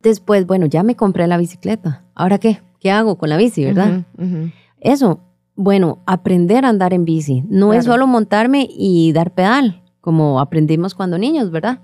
[0.00, 2.60] Después, bueno, ya me compré la bicicleta, ¿ahora qué?
[2.80, 4.04] ¿Qué hago con la bici, verdad?
[4.16, 4.52] Uh -huh, uh -huh.
[4.80, 5.20] Eso,
[5.56, 7.44] bueno, aprender a andar en bici.
[7.48, 11.80] No es solo montarme y dar pedal, como aprendimos cuando niños, ¿verdad?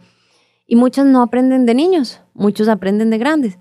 [0.67, 3.59] Y muchos no aprenden de niños, muchos aprenden de grandes.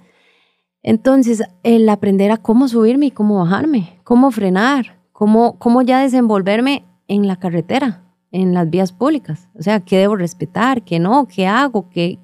[0.84, 6.86] Entonces, el aprender a cómo subirme y cómo bajarme, cómo frenar, cómo, cómo ya desenvolverme
[7.08, 9.50] en la carretera, en las vías públicas.
[9.58, 12.20] O sea, qué debo respetar, qué no, qué hago, qué,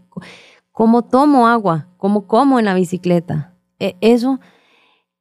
[0.72, 3.56] cómo tomo agua, cómo como en la bicicleta.
[3.80, 4.40] E, eso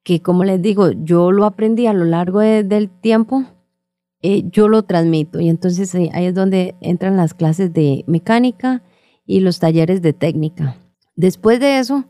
[0.08, 3.44] que como les digo, yo lo aprendí a lo largo del tiempo,
[4.22, 5.38] eh, yo lo transmito.
[5.38, 8.82] Y entonces ahí, es donde entran las clases de mecánica
[9.26, 10.76] y los talleres de técnica.
[11.14, 12.06] Después de eso,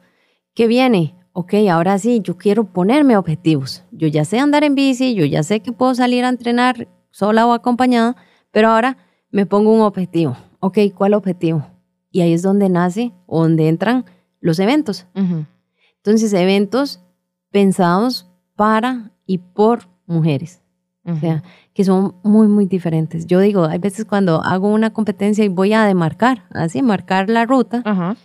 [0.54, 1.16] ¿qué viene?
[1.40, 3.84] Ok, ahora sí, yo quiero ponerme objetivos.
[3.92, 7.46] Yo ya sé andar en bici, yo ya sé que puedo salir a entrenar sola
[7.46, 8.16] o acompañada,
[8.50, 8.96] pero ahora
[9.30, 10.36] me pongo un objetivo.
[10.58, 11.64] Ok, ¿cuál objetivo?
[12.10, 14.04] Y ahí es donde nace o donde entran
[14.40, 15.06] los eventos.
[15.14, 17.04] Entonces, eventos
[17.52, 20.60] pensados para y por mujeres.
[21.04, 23.26] O sea, que son muy, muy diferentes.
[23.26, 27.46] Yo digo, hay veces cuando hago una competencia y voy a demarcar, así, marcar la
[27.46, 28.16] ruta,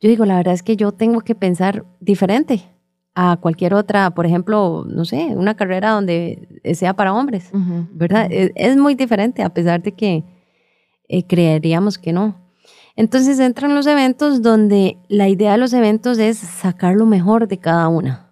[0.00, 2.62] yo digo, la verdad es que yo tengo que pensar diferente
[3.14, 7.50] a cualquier otra, por ejemplo, no sé, una carrera donde sea para hombres,
[7.90, 8.28] ¿verdad?
[8.30, 10.24] Es, muy diferente, a pesar de que
[11.08, 12.36] eh, creeríamos que no.
[12.94, 17.58] Entonces entran los eventos donde la idea de los eventos es sacar lo mejor de
[17.58, 18.28] cada una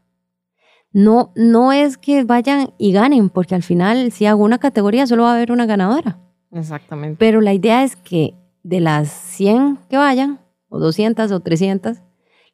[0.97, 5.25] no, no es que vayan y ganen, porque al final si hago una categoría solo
[5.25, 6.19] va a haber una ganadora.
[6.51, 7.19] Exactamente.
[7.19, 11.99] Pero la idea es que de las 100 que vayan, o 200 o 300,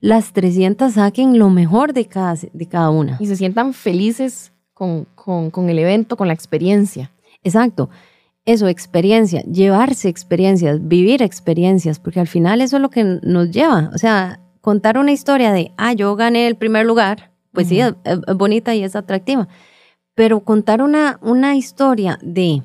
[0.00, 3.16] las 300 saquen lo mejor de cada, de cada una.
[3.20, 7.12] Y se sientan felices con, con el evento, con la experiencia.
[7.44, 7.88] Exacto.
[8.44, 13.90] Eso, experiencia, llevarse experiencias, vivir experiencias, porque al final eso es lo que nos lleva.
[13.94, 17.94] O sea, contar una historia de, ah, yo gané el primer lugar, pues sí, es,
[18.36, 19.46] bonita y es atractiva.
[20.14, 22.62] Pero contar una, una historia de,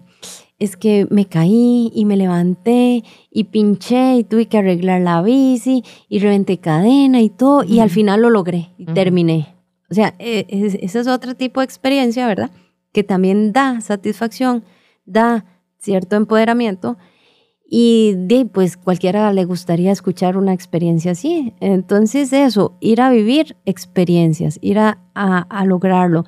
[0.59, 5.83] es que me caí y me levanté y pinché y tuve que arreglar la bici
[6.09, 9.55] y reventé cadena y todo y al final lo logré y terminé.
[9.89, 12.51] O sea, e, ese es otro tipo de experiencia, ¿verdad?
[12.91, 14.63] Que también da satisfacción,
[15.05, 15.45] da
[15.77, 16.97] cierto empoderamiento
[17.69, 21.53] y de, pues cualquiera le gustaría escuchar una experiencia así.
[21.59, 26.25] Entonces eso, ir a vivir experiencias, ir a, a, lograrlo.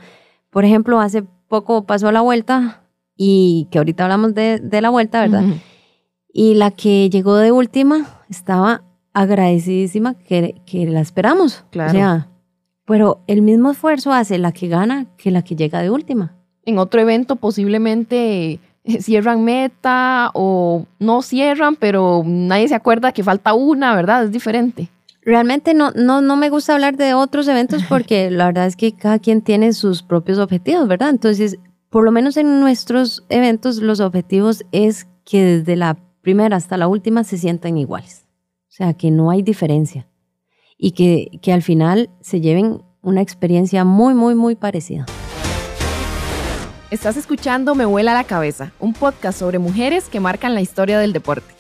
[0.49, 2.78] Por ejemplo, hace poco pasó la vuelta
[3.21, 5.43] y que ahorita hablamos de, de la vuelta, ¿verdad?
[6.31, 11.65] Y la que llegó de última estaba agradecidísima que, que la esperamos.
[11.69, 11.89] Claro.
[11.89, 12.29] O sea,
[12.85, 16.37] pero el mismo esfuerzo hace la que gana que la que llega de última.
[16.63, 18.61] En otro evento posiblemente
[19.01, 24.23] cierran meta o no cierran, pero nadie se acuerda que falta una, ¿verdad?
[24.23, 24.87] Es diferente.
[25.23, 28.93] Realmente no, no, no me gusta hablar de otros eventos porque la verdad es que
[28.93, 31.09] cada quien tiene sus propios objetivos, ¿verdad?
[31.09, 36.77] Entonces, por lo menos en nuestros eventos, los objetivos es que desde la primera hasta
[36.77, 38.25] la última se sientan iguales.
[38.67, 40.07] O sea, que no hay diferencia.
[40.77, 45.05] Y que, que al final se lleven una experiencia muy, muy, muy parecida.
[46.91, 51.13] Estás escuchando Me vuela la cabeza, un podcast sobre mujeres que marcan la historia del
[51.13, 51.58] deporte.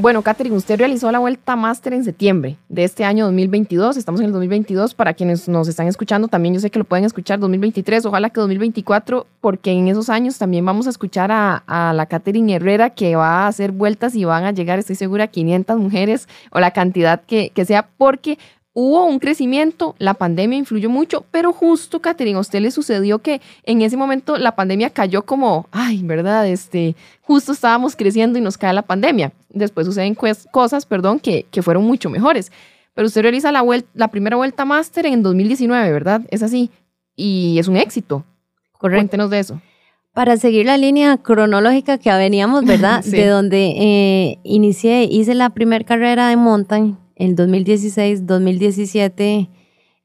[0.00, 3.96] Bueno, Catherine, usted realizó la Vuelta Máster en septiembre de este año 2022.
[3.96, 4.94] Estamos en el 2022.
[4.94, 8.40] Para quienes nos están escuchando, también yo sé que lo pueden escuchar 2023, ojalá que
[8.40, 13.44] 2024, porque en esos años también vamos a escuchar a, la Catherine Herrera que va
[13.44, 17.20] a hacer vueltas y van a llegar, estoy segura, a 500 mujeres o la cantidad
[17.22, 18.38] que, que sea, porque
[18.80, 23.40] hubo un crecimiento, la pandemia influyó mucho, pero justo, Catherine, a usted le sucedió que
[23.64, 26.46] en ese momento la pandemia cayó como, ay, ¿verdad?
[26.46, 29.32] Este, justo estábamos creciendo y nos cae la pandemia.
[29.48, 32.52] Después suceden cosas, perdón, que, que fueron mucho mejores.
[32.94, 33.64] Pero usted realiza la,
[33.94, 36.22] la primera vuelta máster en 2019, ¿verdad?
[36.30, 36.70] Es así.
[37.16, 38.24] Y es un éxito.
[38.74, 39.00] Correcto.
[39.00, 39.60] Cuéntenos de eso.
[40.12, 43.04] Para seguir la línea cronológica que veníamos, ¿verdad?
[43.04, 49.50] De donde eh, inicié, hice la primera carrera de mountain el 2016, 2017,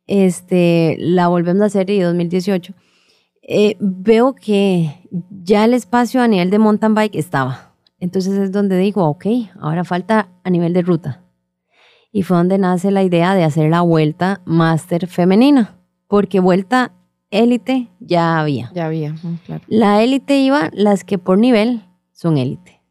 [0.07, 2.73] este, la volvemos a hacer y 2018,
[3.43, 7.75] eh, veo que ya el espacio a nivel de mountain bike estaba.
[7.99, 9.25] Entonces es donde digo, ok,
[9.61, 11.21] ahora falta a nivel de ruta.
[12.11, 16.93] Y fue donde nace la idea de hacer la vuelta máster femenina, porque vuelta
[17.29, 18.71] élite ya había.
[18.73, 19.63] Ya había, mm, claro.
[19.67, 22.81] La élite iba las que por nivel son élite.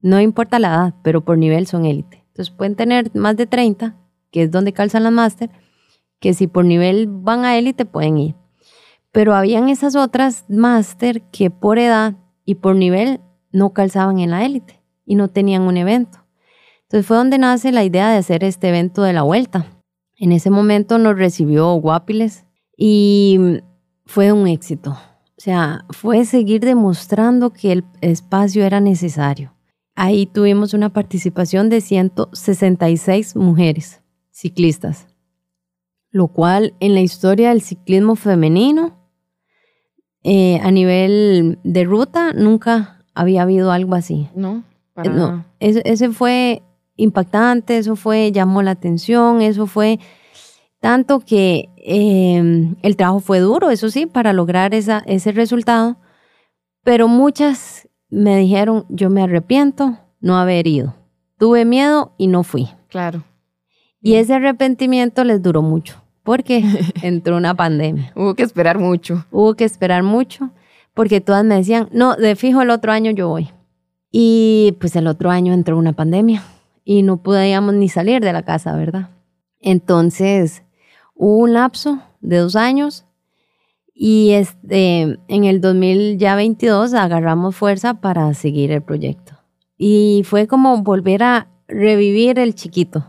[0.00, 2.21] No importa la edad, pero por nivel son élite.
[2.32, 3.94] Entonces pueden tener más de 30,
[4.30, 5.50] que es donde calzan las máster,
[6.18, 8.34] que si por nivel van a élite pueden ir.
[9.10, 12.14] Pero habían esas otras máster que por edad
[12.46, 13.20] y por nivel
[13.50, 16.24] no calzaban en la élite y no tenían un evento.
[16.84, 19.66] Entonces fue donde nace la idea de hacer este evento de la vuelta.
[20.16, 22.46] En ese momento nos recibió Guapiles
[22.78, 23.60] y
[24.06, 24.92] fue un éxito.
[25.36, 29.52] O sea, fue seguir demostrando que el espacio era necesario.
[29.94, 35.06] Ahí tuvimos una participación de 166 mujeres ciclistas,
[36.10, 38.98] lo cual en la historia del ciclismo femenino,
[40.22, 44.28] eh, a nivel de ruta, nunca había habido algo así.
[44.34, 44.64] No,
[44.94, 45.44] para no.
[45.58, 46.62] ese fue
[46.96, 49.98] impactante, eso fue, llamó la atención, eso fue
[50.80, 55.96] tanto que em, el trabajo fue duro, eso sí, para lograr esa, ese resultado,
[56.82, 60.94] pero muchas me dijeron, yo me arrepiento no haber ido.
[61.38, 62.68] Tuve miedo y no fui.
[62.88, 63.24] Claro.
[64.00, 66.64] Y ese arrepentimiento les duró mucho, porque
[67.02, 68.12] entró una pandemia.
[68.14, 69.24] Hubo que esperar mucho.
[69.30, 70.50] Hubo que esperar mucho,
[70.94, 73.50] porque todas me decían, no, de fijo el otro año yo voy.
[74.10, 76.42] Y pues el otro año entró una pandemia
[76.84, 79.08] y no podíamos ni salir de la casa, ¿verdad?
[79.60, 80.62] Entonces,
[81.14, 83.04] Hubo un lapso de dos años
[84.04, 89.34] y este, en el 2022 agarramos fuerza para seguir el proyecto.
[89.78, 93.06] Y fue como volver a revivir el chiquito,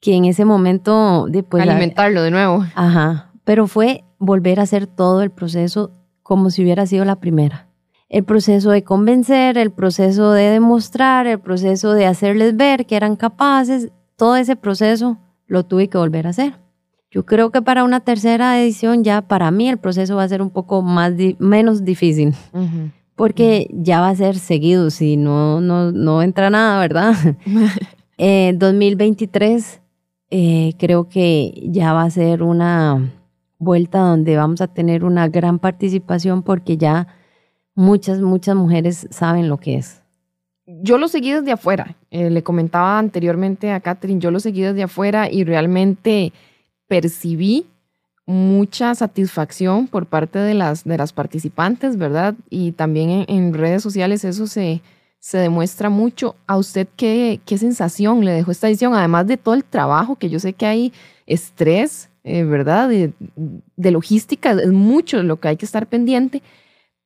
[0.00, 1.28] que en ese momento...
[1.50, 2.64] Pues, Alimentarlo de nuevo.
[2.74, 5.90] Ajá, pero fue volver a hacer todo el proceso
[6.22, 7.68] como si hubiera sido la primera.
[8.08, 13.16] El proceso de convencer, el proceso de demostrar, el proceso de hacerles ver que eran
[13.16, 16.63] capaces, todo ese proceso lo tuve que volver a hacer.
[17.14, 20.42] Yo creo que para una tercera edición ya para mí el proceso va a ser
[20.42, 22.34] un poco más menos difícil.
[23.14, 27.14] Porque ya va a ser seguido, si no, no, no entra nada, ¿verdad?
[28.18, 29.80] eh, 2023
[30.30, 33.12] eh, creo que ya va a ser una
[33.58, 37.06] vuelta donde vamos a tener una gran participación porque ya
[37.76, 40.02] muchas, muchas mujeres saben lo que es.
[40.66, 41.94] Yo lo seguí desde afuera.
[42.10, 46.32] Eh, le comentaba anteriormente a Catherine, yo lo seguí desde afuera y realmente
[46.88, 47.66] percibí
[48.26, 52.34] mucha satisfacción por parte de las, de las participantes, ¿verdad?
[52.48, 54.80] Y también en, redes sociales eso se,
[55.18, 56.36] se demuestra mucho.
[56.46, 58.94] ¿A usted qué, qué sensación le dejó esta edición?
[58.94, 60.92] Además de todo el trabajo, que yo sé que hay
[61.26, 62.88] estrés, eh, ¿verdad?
[62.88, 63.12] De,
[63.76, 66.42] de, logística, es mucho lo que hay que estar pendiente.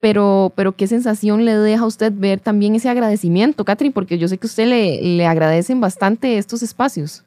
[0.00, 4.28] Pero, pero qué sensación le deja a usted ver también ese agradecimiento, Catherine, porque yo
[4.28, 7.24] sé que usted le, le agradecen bastante estos espacios.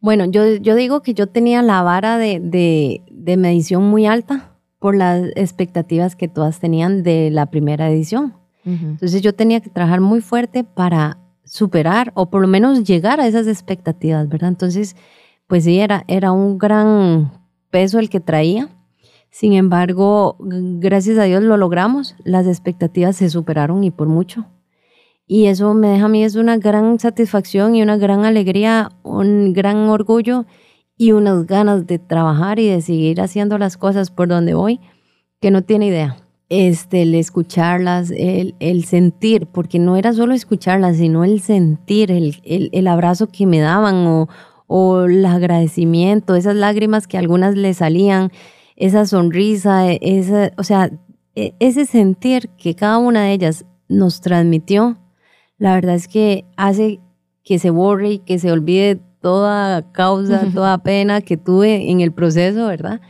[0.00, 4.94] Bueno, yo, yo digo que yo tenía la vara de, de, medición muy alta por
[4.94, 8.34] las expectativas que todas tenían de la primera edición.
[8.64, 13.26] Entonces yo tenía que trabajar muy fuerte para superar o por lo menos llegar a
[13.26, 14.50] esas expectativas, ¿verdad?
[14.50, 14.94] Entonces,
[15.46, 17.32] pues sí, era, era un gran
[17.70, 18.68] peso el que traía.
[19.30, 24.44] Sin embargo, gracias a Dios lo logramos, las expectativas se superaron y por mucho.
[25.30, 29.52] Y eso me deja a mí es una gran satisfacción y una gran alegría, un
[29.52, 30.46] gran orgullo
[30.96, 34.80] y unas ganas de trabajar y de seguir haciendo las cosas por donde voy,
[35.38, 36.16] que no tiene idea.
[36.48, 42.40] Este, el escucharlas, el, el sentir, porque no era solo escucharlas, sino el sentir, el,
[42.42, 44.28] el, el abrazo que me daban o,
[44.66, 48.32] o el agradecimiento, esas lágrimas que algunas le salían,
[48.76, 50.90] esa sonrisa, esa, o sea,
[51.34, 54.96] e, ese sentir que cada una de ellas nos transmitió
[55.58, 57.00] la verdad es que hace
[57.44, 62.12] que se borre y que se olvide toda causa, toda pena que tuve en el
[62.12, 63.00] proceso, ¿verdad?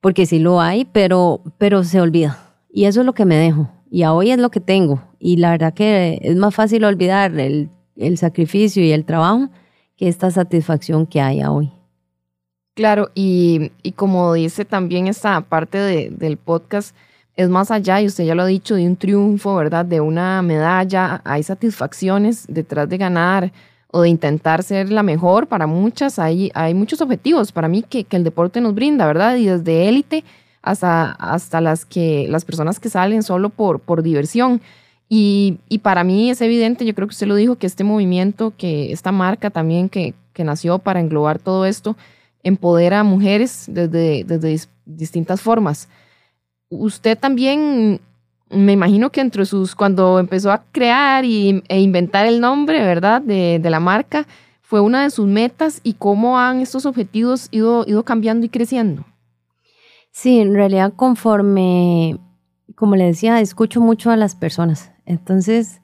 [0.00, 2.38] Porque sí lo hay, pero, pero se olvida.
[2.68, 3.70] Y eso es lo que me dejo.
[3.90, 5.02] Y a hoy es lo que tengo.
[5.18, 7.70] Y la verdad que es más fácil olvidar el,
[8.16, 9.50] sacrificio y el trabajo
[9.96, 11.70] que esta satisfacción que hay a hoy.
[12.74, 16.96] Claro, y, como dice también esta parte del podcast,
[17.36, 19.84] es más allá, y usted ya lo ha dicho, de un triunfo, ¿verdad?
[19.84, 21.22] De una medalla.
[21.24, 23.52] Hay satisfacciones detrás de ganar
[23.92, 26.18] o de intentar ser la mejor para muchas.
[26.18, 29.36] Hay, hay muchos objetivos para mí que, el deporte nos brinda, ¿verdad?
[29.36, 30.24] Y desde élite
[30.62, 34.60] hasta, hasta las, que, las personas que salen solo por, por diversión.
[35.08, 38.92] Y, para mí es evidente, yo creo que usted lo dijo, que este movimiento, que
[38.92, 41.96] esta marca también que, que nació para englobar todo esto,
[42.44, 45.88] empodera a mujeres desde, desde distintas formas
[46.70, 48.00] usted también,
[48.48, 53.20] me imagino que entre sus, cuando empezó a crear y, e inventar el nombre, ¿verdad?
[53.20, 54.26] De, la marca,
[54.62, 59.04] fue una de sus metas y cómo han estos objetivos ido, ido cambiando y creciendo.
[60.12, 62.18] Sí, en realidad conforme,
[62.74, 64.92] como le decía, escucho mucho a las personas.
[65.06, 65.80] Entonces,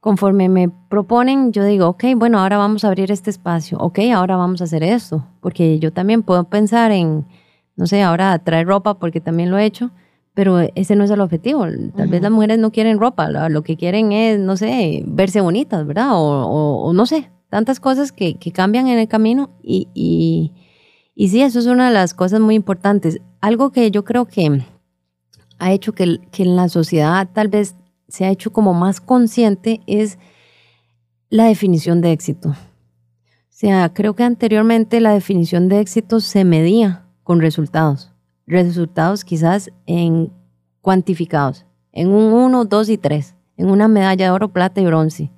[0.00, 4.36] conforme me proponen, yo digo, ok, bueno, ahora vamos a abrir este espacio, ok, ahora
[4.36, 7.26] vamos a hacer esto, porque yo también puedo pensar en,
[7.74, 9.90] no sé, ahora traer ropa, porque también lo he hecho,
[10.36, 11.64] pero ese no es el objetivo.
[11.96, 15.86] Tal vez las mujeres no quieren ropa, lo, que quieren es, no sé, verse bonitas,
[15.86, 16.10] ¿verdad?
[16.12, 20.52] O, no sé, tantas cosas que, que, cambian en el camino y, y,
[21.14, 23.18] y sí, eso es una de las cosas muy importantes.
[23.40, 24.62] Algo que yo creo que
[25.58, 27.74] ha hecho que, que en la sociedad tal vez
[28.06, 30.18] se ha hecho como más consciente es
[31.30, 32.50] la definición de éxito.
[32.50, 32.54] O
[33.48, 38.12] sea, creo que anteriormente la definición de éxito se medía con resultados.
[38.46, 40.32] Resultados quizás en
[40.80, 45.32] cuantificados, en un 1, 2 y 3, en una medalla de oro, plata y bronce,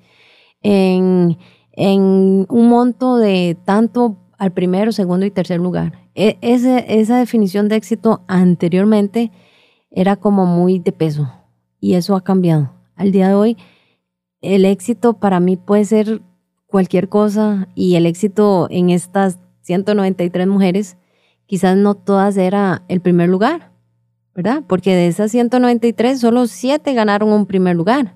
[0.63, 1.39] en,
[1.73, 6.09] en un monto de tanto al primero, segundo y tercer lugar.
[6.15, 9.31] E, esa definición de éxito anteriormente
[9.91, 11.31] era como muy de peso
[11.81, 12.73] y eso ha cambiado.
[12.95, 13.57] Al día de hoy,
[14.41, 16.23] el éxito para mí puede ser
[16.67, 20.97] cualquier cosa y el éxito en estas 193 mujeres,
[21.49, 23.73] quizás no todas era el primer lugar,
[24.35, 24.63] ¿verdad?
[24.69, 28.15] Porque de esas 193, solo 7 ganaron un primer lugar.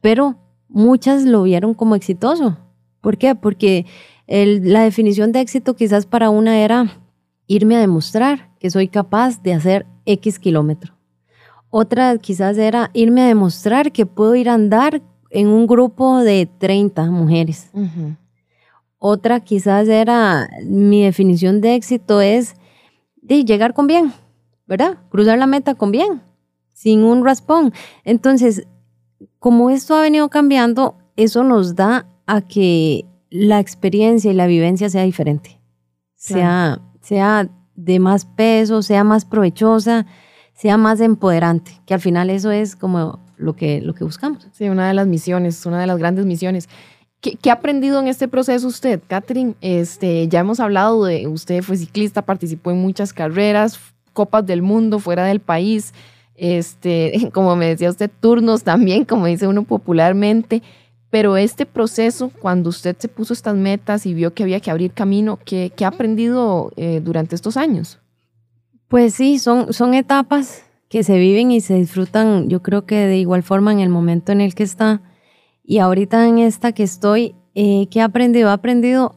[0.00, 0.36] Pero
[0.68, 2.58] muchas lo vieron como exitoso.
[3.00, 3.36] ¿Por qué?
[3.36, 3.86] Porque
[4.26, 6.90] la definición de éxito quizás para una era
[7.46, 10.94] irme a demostrar que soy capaz de hacer X kilómetro.
[11.68, 16.48] Otra quizás era irme a demostrar que puedo ir a andar en un grupo de
[16.58, 17.70] 30 mujeres.
[19.06, 22.54] Otra quizás era, mi definición de éxito es
[23.20, 24.14] de llegar con bien,
[24.66, 24.96] ¿verdad?
[25.10, 26.22] Cruzar la meta con bien,
[26.72, 27.74] sin un raspón.
[28.04, 28.66] Entonces,
[29.38, 34.88] como esto ha venido cambiando, eso nos da a que la experiencia y la vivencia
[34.88, 35.60] sea diferente,
[36.14, 40.06] sea, sea de más peso, sea más provechosa,
[40.54, 44.48] sea más empoderante, que al final eso es como lo que, lo que buscamos.
[44.52, 46.70] Sí, una de las misiones, una de las grandes misiones.
[47.24, 49.54] ¿Qué, ha aprendido en este proceso usted, Catherine?
[49.62, 53.80] Este, ya hemos hablado de, usted fue ciclista, participó en muchas carreras,
[54.12, 55.94] copas del mundo, fuera del país,
[56.34, 60.62] este, como me decía usted, turnos también, como dice uno popularmente.
[61.08, 64.92] Pero este proceso, cuando usted se puso estas metas y vio que había que abrir
[64.92, 68.00] camino, ¿qué, qué ha aprendido eh, durante estos años?
[68.88, 73.16] Pues sí, son, son etapas que se viven y se disfrutan, yo creo que de
[73.16, 75.00] igual forma en el momento en el que está.
[75.64, 78.50] Y ahorita en esta que estoy, eh, ¿qué he aprendido?
[78.50, 79.16] He aprendido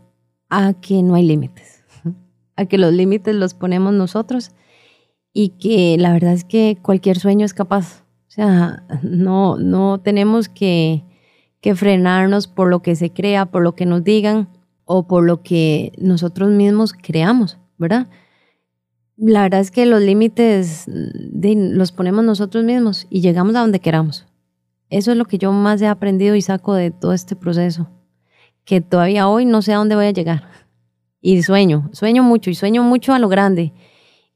[0.49, 1.83] a que no hay límites,
[2.55, 4.51] a que los límites los ponemos nosotros
[5.33, 8.05] y que la verdad es que cualquier sueño es capaz.
[8.27, 11.03] O sea, no, no tenemos que,
[11.59, 14.47] que frenarnos por lo que se crea, por lo que nos digan
[14.85, 18.07] o por lo que nosotros mismos creamos, ¿verdad?
[19.17, 24.26] La verdad es que los límites los ponemos nosotros mismos y llegamos a donde queramos.
[24.89, 27.89] Eso es lo que yo más he aprendido y saco de todo este proceso.
[28.63, 30.43] Que todavía hoy no sé a dónde voy a llegar.
[31.21, 33.73] Y sueño, sueño mucho y sueño mucho a lo grande.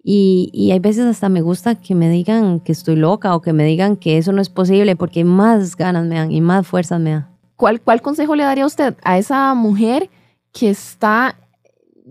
[0.04, 3.54] Y, y hay veces hasta me gusta que me digan que estoy loca o que
[3.54, 6.99] me digan que eso no es posible porque más ganas me dan y más fuerzas
[6.99, 7.30] me dan.
[7.56, 10.10] ¿Cuál, cuál consejo le daría usted a esa mujer
[10.52, 11.38] que está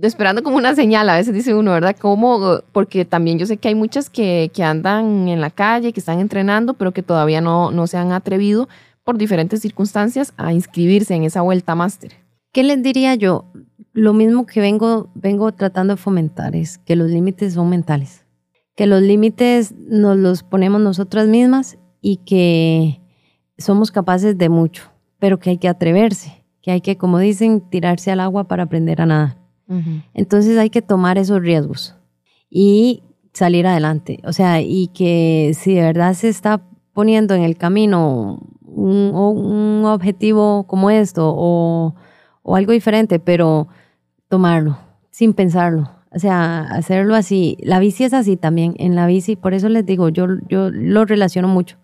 [0.07, 1.97] esperando como una señal, a veces dice uno, ¿verdad?
[1.99, 6.01] Como, porque también yo sé que hay muchas que, que andan en la calle, que
[6.01, 8.69] están entrenando, pero que todavía no, no se han atrevido
[9.05, 12.13] por diferentes circunstancias a inscribirse en esa vuelta máster.
[12.53, 13.45] ¿Qué les diría yo?
[13.93, 18.25] Lo mismo que vengo, vengo tratando de fomentar es que los límites son mentales,
[18.77, 23.01] que los límites nos los ponemos nosotras mismas y que
[23.59, 24.85] somos capaces de mucho,
[25.19, 29.01] pero que hay que atreverse, que hay que, como dicen, tirarse al agua para aprender
[29.03, 29.40] a nadar.
[30.15, 31.97] Entonces hay que tomar esos riesgos
[32.51, 33.03] y
[33.33, 34.21] salir adelante.
[34.25, 36.63] O sea, y que si de verdad se está
[36.93, 41.95] poniendo en el camino un, objetivo como esto o,
[42.45, 43.69] algo diferente, pero
[44.29, 44.79] tomarlo
[45.11, 45.91] sin pensarlo.
[46.13, 47.57] O sea, hacerlo así.
[47.61, 48.75] La bici es así también.
[48.79, 51.79] En la bici, por eso les digo, yo, yo lo relaciono mucho.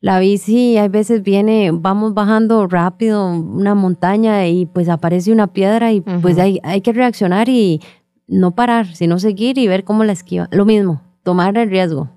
[0.00, 5.92] La bici hay veces viene, vamos bajando rápido una montaña y pues aparece una piedra
[5.92, 7.80] y pues hay, hay que reaccionar y
[8.28, 10.46] no parar, sino seguir y ver cómo la esquiva.
[10.52, 12.08] Lo mismo, tomar el riesgo.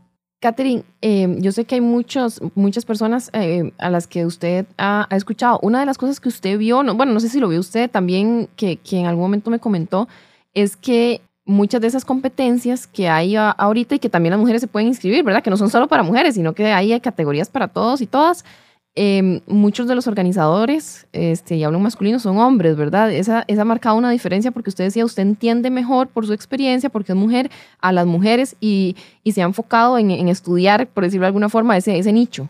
[0.42, 5.08] Catherine, em, yo sé que hay muchos, muchas personas eh, a las que usted ha,
[5.12, 5.60] escuchado.
[5.64, 7.90] Una de las cosas que usted vio, no, bueno, no sé si lo vio usted
[7.90, 10.08] también, que, que en algún momento me comentó,
[10.54, 11.22] es que
[11.52, 15.24] muchas de esas competencias que hay ahorita y que también las mujeres se pueden inscribir,
[15.24, 15.44] ¿verdad?
[15.44, 18.44] Que no son solo para mujeres, sino que hay categorías para todos y todas.
[18.94, 23.10] Em, muchos de los organizadores, este, y hablo masculino, son hombres, ¿verdad?
[23.10, 27.14] Esa, ha marcado una diferencia porque usted decía, usted entiende mejor por su experiencia, porque
[27.14, 27.50] es mujer,
[27.80, 31.48] a las mujeres y, y se ha enfocado en, en, estudiar, por decirlo de alguna
[31.48, 32.50] forma, ese, ese nicho.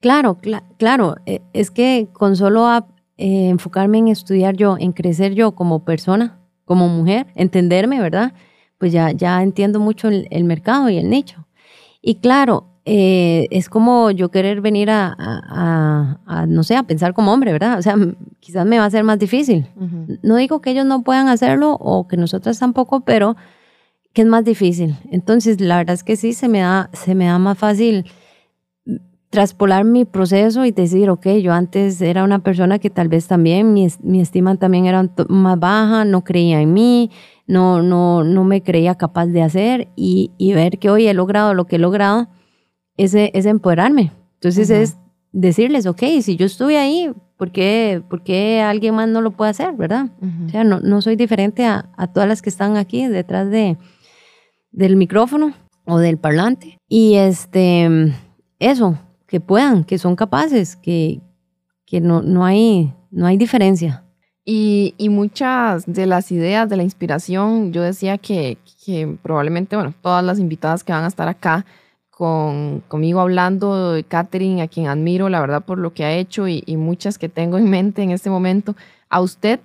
[0.00, 0.38] Claro,
[0.76, 2.68] claro, e, es que con solo
[3.16, 6.39] eh, enfocarme en estudiar yo, en crecer yo como persona,
[6.70, 8.32] como mujer, entenderme, ¿verdad?
[8.78, 11.48] Pues ya, ya entiendo mucho el, mercado y el nicho.
[12.00, 17.50] Y claro, eh, es como yo querer venir a, no sé, a pensar como hombre,
[17.50, 17.76] ¿verdad?
[17.76, 17.96] O sea,
[18.38, 19.66] quizás me va a ser más difícil.
[20.22, 23.34] No digo que ellos no puedan hacerlo o que nosotras tampoco, pero
[24.12, 24.94] ¿qué es más difícil?
[25.10, 28.04] Entonces, la verdad es que sí, se me da, se me da más fácil
[29.30, 33.72] traspolar mi proceso y decir, ok, yo antes era una persona que tal vez también
[33.72, 37.10] mi, mi estima también era más baja, no creía en mí,
[37.46, 41.54] no, no, no me creía capaz de hacer y, y ver que hoy he logrado
[41.54, 42.28] lo que he logrado,
[42.96, 44.12] es, es empoderarme.
[44.34, 44.96] Entonces es
[45.32, 49.52] decirles, ok, si yo estuve ahí, ¿por qué, ¿por qué, alguien más no lo puede
[49.52, 50.10] hacer, verdad?
[50.46, 53.78] O sea, no, no soy diferente a, a, todas las que están aquí detrás de,
[54.72, 55.54] del micrófono
[55.86, 56.78] o del parlante.
[56.88, 58.12] Y este,
[58.58, 58.98] eso,
[59.30, 61.20] que puedan, que son capaces, que,
[61.86, 64.02] que no, no, hay, no hay diferencia.
[64.44, 69.94] Y, y, muchas de las ideas de la inspiración, yo decía que, que, probablemente, bueno,
[70.02, 71.64] todas las invitadas que van a estar acá
[72.10, 76.64] con, conmigo hablando, Catherine, a quien admiro, la verdad, por lo que ha hecho y,
[76.66, 78.74] y, muchas que tengo en mente en este momento,
[79.08, 79.60] a usted,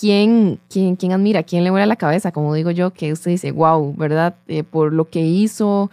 [0.00, 1.42] ¿quién, quién, quién admira?
[1.42, 2.32] ¿Quién le vuela la cabeza?
[2.32, 4.36] Como digo yo, que usted dice, wow, ¿verdad?
[4.46, 5.90] Eh, por lo que hizo,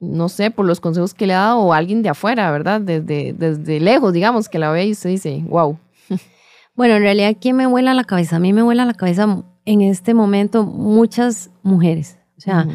[0.00, 2.80] no sé, por los consejos que le ha dado o alguien de afuera, ¿verdad?
[2.80, 5.78] Desde, desde lejos, digamos, que la ve y usted dice, wow.
[6.74, 8.36] Bueno, en realidad, ¿quién me vuela la cabeza?
[8.36, 12.18] A mí me vuela la cabeza en este momento muchas mujeres.
[12.38, 12.66] O sea,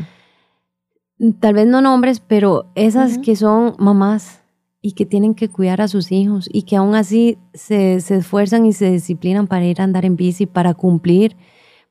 [1.39, 4.43] tal vez no nombres, pero esas que son mamás
[4.79, 8.67] y que tienen que cuidar a sus hijos y que aún así se, se esfuerzan
[8.67, 11.35] y se disciplinan para ir a andar en bici, para cumplir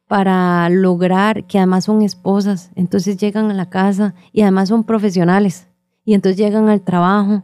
[0.06, 5.68] para lograr que además son esposas, entonces llegan a la casa y además son profesionales
[6.04, 7.42] y entonces llegan al trabajo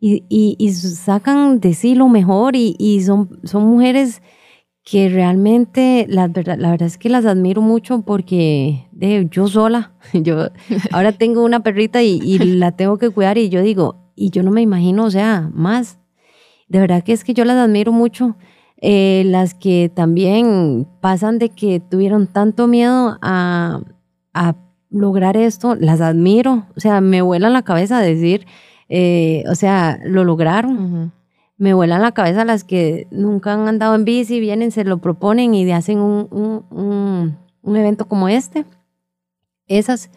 [0.00, 4.20] y, y, sacan de sí lo mejor y, y, son, son mujeres
[4.84, 9.94] que realmente la verdad, la verdad es que las admiro mucho porque de, yo sola,
[10.12, 10.48] yo
[10.92, 14.42] ahora tengo una perrita y, y la tengo que cuidar y yo digo, y yo
[14.42, 15.98] no me imagino, o sea, más.
[16.68, 18.36] De verdad que es que yo las admiro mucho
[18.80, 23.80] eh, las que también pasan de que tuvieron tanto miedo a,
[24.32, 24.56] a,
[24.90, 28.46] lograr esto, las admiro, o sea, me vuelan la cabeza decir,
[28.88, 31.12] eh, o sea, lo lograron.
[31.56, 35.54] Me vuelan la cabeza las que nunca han andado en bici, vienen, se lo proponen
[35.54, 38.64] y hacen un, un, un evento como este.
[39.66, 40.10] Esas.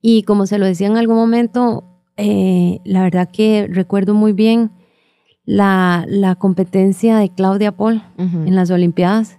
[0.00, 1.84] Y como se lo decía en algún momento,
[2.16, 4.70] eh, la verdad que recuerdo muy bien
[5.48, 9.38] la, la competencia de Claudia Paul en las Olimpiadas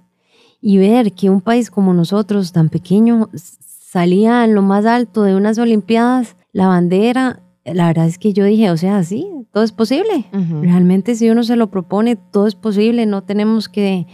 [0.59, 5.35] y ver que un país como nosotros, tan pequeño, salía en lo más alto de
[5.35, 9.71] unas Olimpiadas, la bandera, la verdad es que yo dije, o sea, sí, todo es
[9.71, 10.25] posible.
[10.31, 13.05] Realmente si uno se lo propone, todo es posible.
[13.05, 14.07] No tenemos que,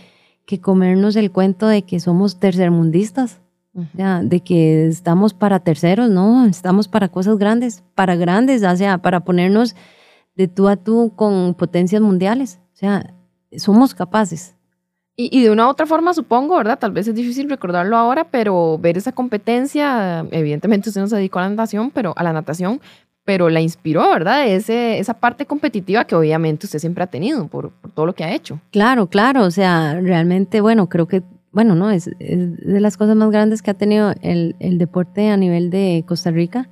[0.46, 3.40] que comernos el cuento de que somos tercermundistas.
[3.74, 9.22] de que estamos para terceros, no, estamos para cosas grandes, para grandes, o sea, para
[9.22, 9.76] ponernos
[10.36, 12.60] de tú a tú con potencias mundiales.
[12.74, 13.14] O sea,
[13.58, 14.56] somos capaces.
[15.18, 16.78] Y, de una u otra forma, supongo, ¿verdad?
[16.78, 21.40] Tal vez es difícil recordarlo ahora, pero ver esa competencia, evidentemente usted no se dedicó
[21.40, 22.82] a la natación, pero a la natación,
[23.24, 24.46] pero la inspiró, ¿verdad?
[24.46, 28.34] Ese, esa parte competitiva que obviamente usted siempre ha tenido por, todo lo que ha
[28.34, 28.60] hecho.
[28.72, 31.24] Claro, claro, o sea, realmente, bueno, creo que,
[31.54, 35.30] bueno, no, es, es de las cosas más grandes que ha tenido el, el deporte
[35.30, 36.68] a nivel de Costa Rica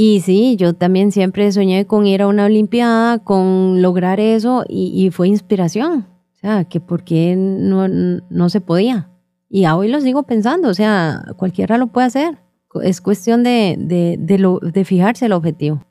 [0.00, 5.10] y sí, yo también siempre soñé con ir a una Olimpiada, con lograr eso y,
[5.10, 6.06] fue inspiración.
[6.36, 9.10] O sea, que por qué no, no se podía.
[9.50, 12.38] Y hoy lo sigo pensando, o sea, cualquiera lo puede hacer.
[12.80, 15.82] Es cuestión de, de, de, fijarse el objetivo.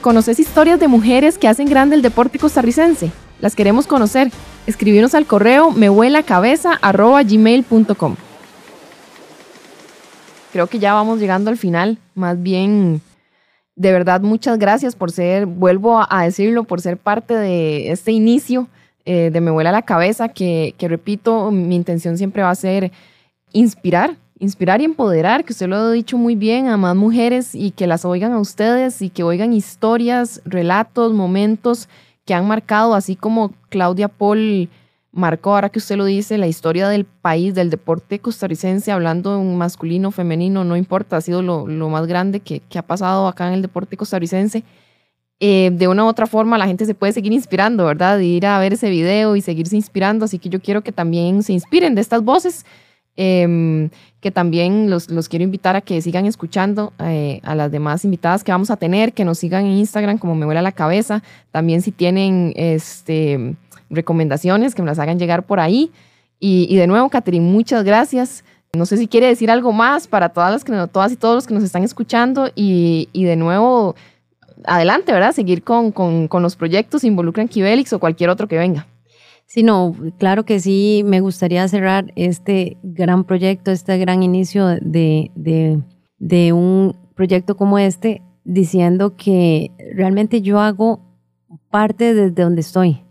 [0.00, 3.12] ¿Conoces historias de mujeres que hacen grande el deporte costarricense?
[3.42, 4.30] Las queremos conocer.
[4.66, 8.16] Escribirnos al correo mehuelacabeza.gmail.com
[10.58, 11.98] creo que ya vamos llegando al final.
[12.16, 13.00] Más bien,
[13.76, 18.66] de verdad, muchas gracias por ser, vuelvo a decirlo, por ser parte de este inicio
[19.04, 22.90] eh, de Me Vuela la Cabeza, que, que repito, mi intención siempre va a ser
[23.52, 27.70] inspirar, inspirar y empoderar, que usted lo ha dicho muy bien, a más mujeres y
[27.70, 31.88] que las oigan a ustedes y que oigan historias, relatos, momentos
[32.24, 34.68] que han marcado, así como Claudia Paul
[35.18, 39.38] marcó, ahora que usted lo dice, la historia del país, del deporte costarricense, hablando de
[39.38, 43.54] un masculino, femenino, no importa, ha sido lo, más grande que, ha pasado acá en
[43.54, 44.64] el deporte costarricense.
[45.40, 48.18] Eh, de una u otra forma la gente se puede seguir inspirando, ¿verdad?
[48.18, 51.42] De ir a ver ese video y seguirse inspirando, así que yo quiero que también
[51.44, 52.66] se inspiren de estas voces,
[53.16, 53.90] em,
[54.20, 58.50] que también los, quiero invitar a que sigan escuchando eh, a las demás invitadas que
[58.50, 61.92] vamos a tener, que nos sigan en Instagram como me vuela la cabeza, también si
[61.92, 63.54] tienen este
[63.90, 65.90] recomendaciones, que me las hagan llegar por ahí.
[66.40, 68.44] Y, de nuevo, Catherine, muchas gracias.
[68.72, 71.46] No sé si quiere decir algo más para todas las que todas y todos los
[71.46, 73.96] que nos están escuchando y, de nuevo,
[74.64, 75.32] adelante, ¿verdad?
[75.32, 78.86] Seguir con, con, con los proyectos, involucran Kibelix o cualquier otro que venga.
[79.46, 85.30] Sí, no, claro que sí, me gustaría cerrar este gran proyecto, este gran inicio de,
[85.34, 85.80] de,
[86.18, 91.00] de un proyecto como este, diciendo que realmente yo hago
[91.70, 93.02] parte desde donde estoy,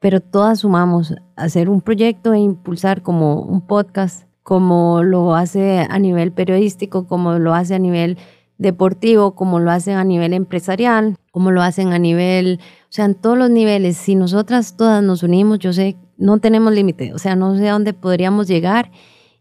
[0.00, 5.98] pero todas sumamos hacer un proyecto e impulsar como un podcast, como lo hace a
[5.98, 8.18] nivel periodístico, como lo hace a nivel
[8.56, 13.14] deportivo, como lo hacen a nivel empresarial, como lo hacen a nivel, o sea, en
[13.14, 13.96] todos los niveles.
[13.96, 17.72] Si nosotras todas nos unimos, yo sé, no tenemos límite, o sea, no sé a
[17.72, 18.90] dónde podríamos llegar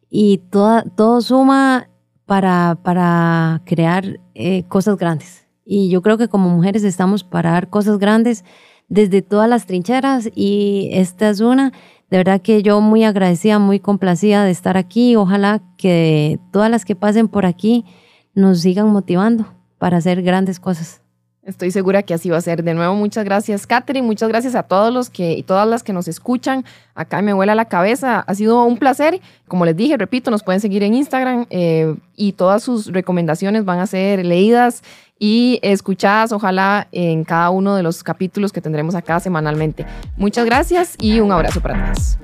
[0.09, 1.89] y toda, todo suma
[2.25, 5.47] para, para crear eh, cosas grandes.
[5.65, 8.43] Y yo creo que como mujeres estamos para dar cosas grandes
[8.89, 11.71] desde todas las trincheras y esta es una.
[12.09, 15.15] De verdad que yo muy agradecida, muy complacida de estar aquí.
[15.15, 17.85] Ojalá que todas las que pasen por aquí
[18.33, 19.45] nos sigan motivando
[19.77, 21.01] para hacer grandes cosas.
[21.49, 22.63] Estoy segura que así va a ser.
[22.63, 24.05] De nuevo, muchas gracias, Catherine.
[24.05, 26.63] Muchas gracias a todos los que y todas las que nos escuchan.
[26.93, 28.19] Acá me vuela la cabeza.
[28.19, 29.19] Ha sido un placer.
[29.47, 33.79] Como les dije, repito, nos pueden seguir en Instagram eh, y todas sus recomendaciones van
[33.79, 34.83] a ser leídas
[35.17, 39.87] y escuchadas, ojalá, en cada uno de los capítulos que tendremos acá semanalmente.
[40.17, 42.19] Muchas gracias y un abrazo para todos.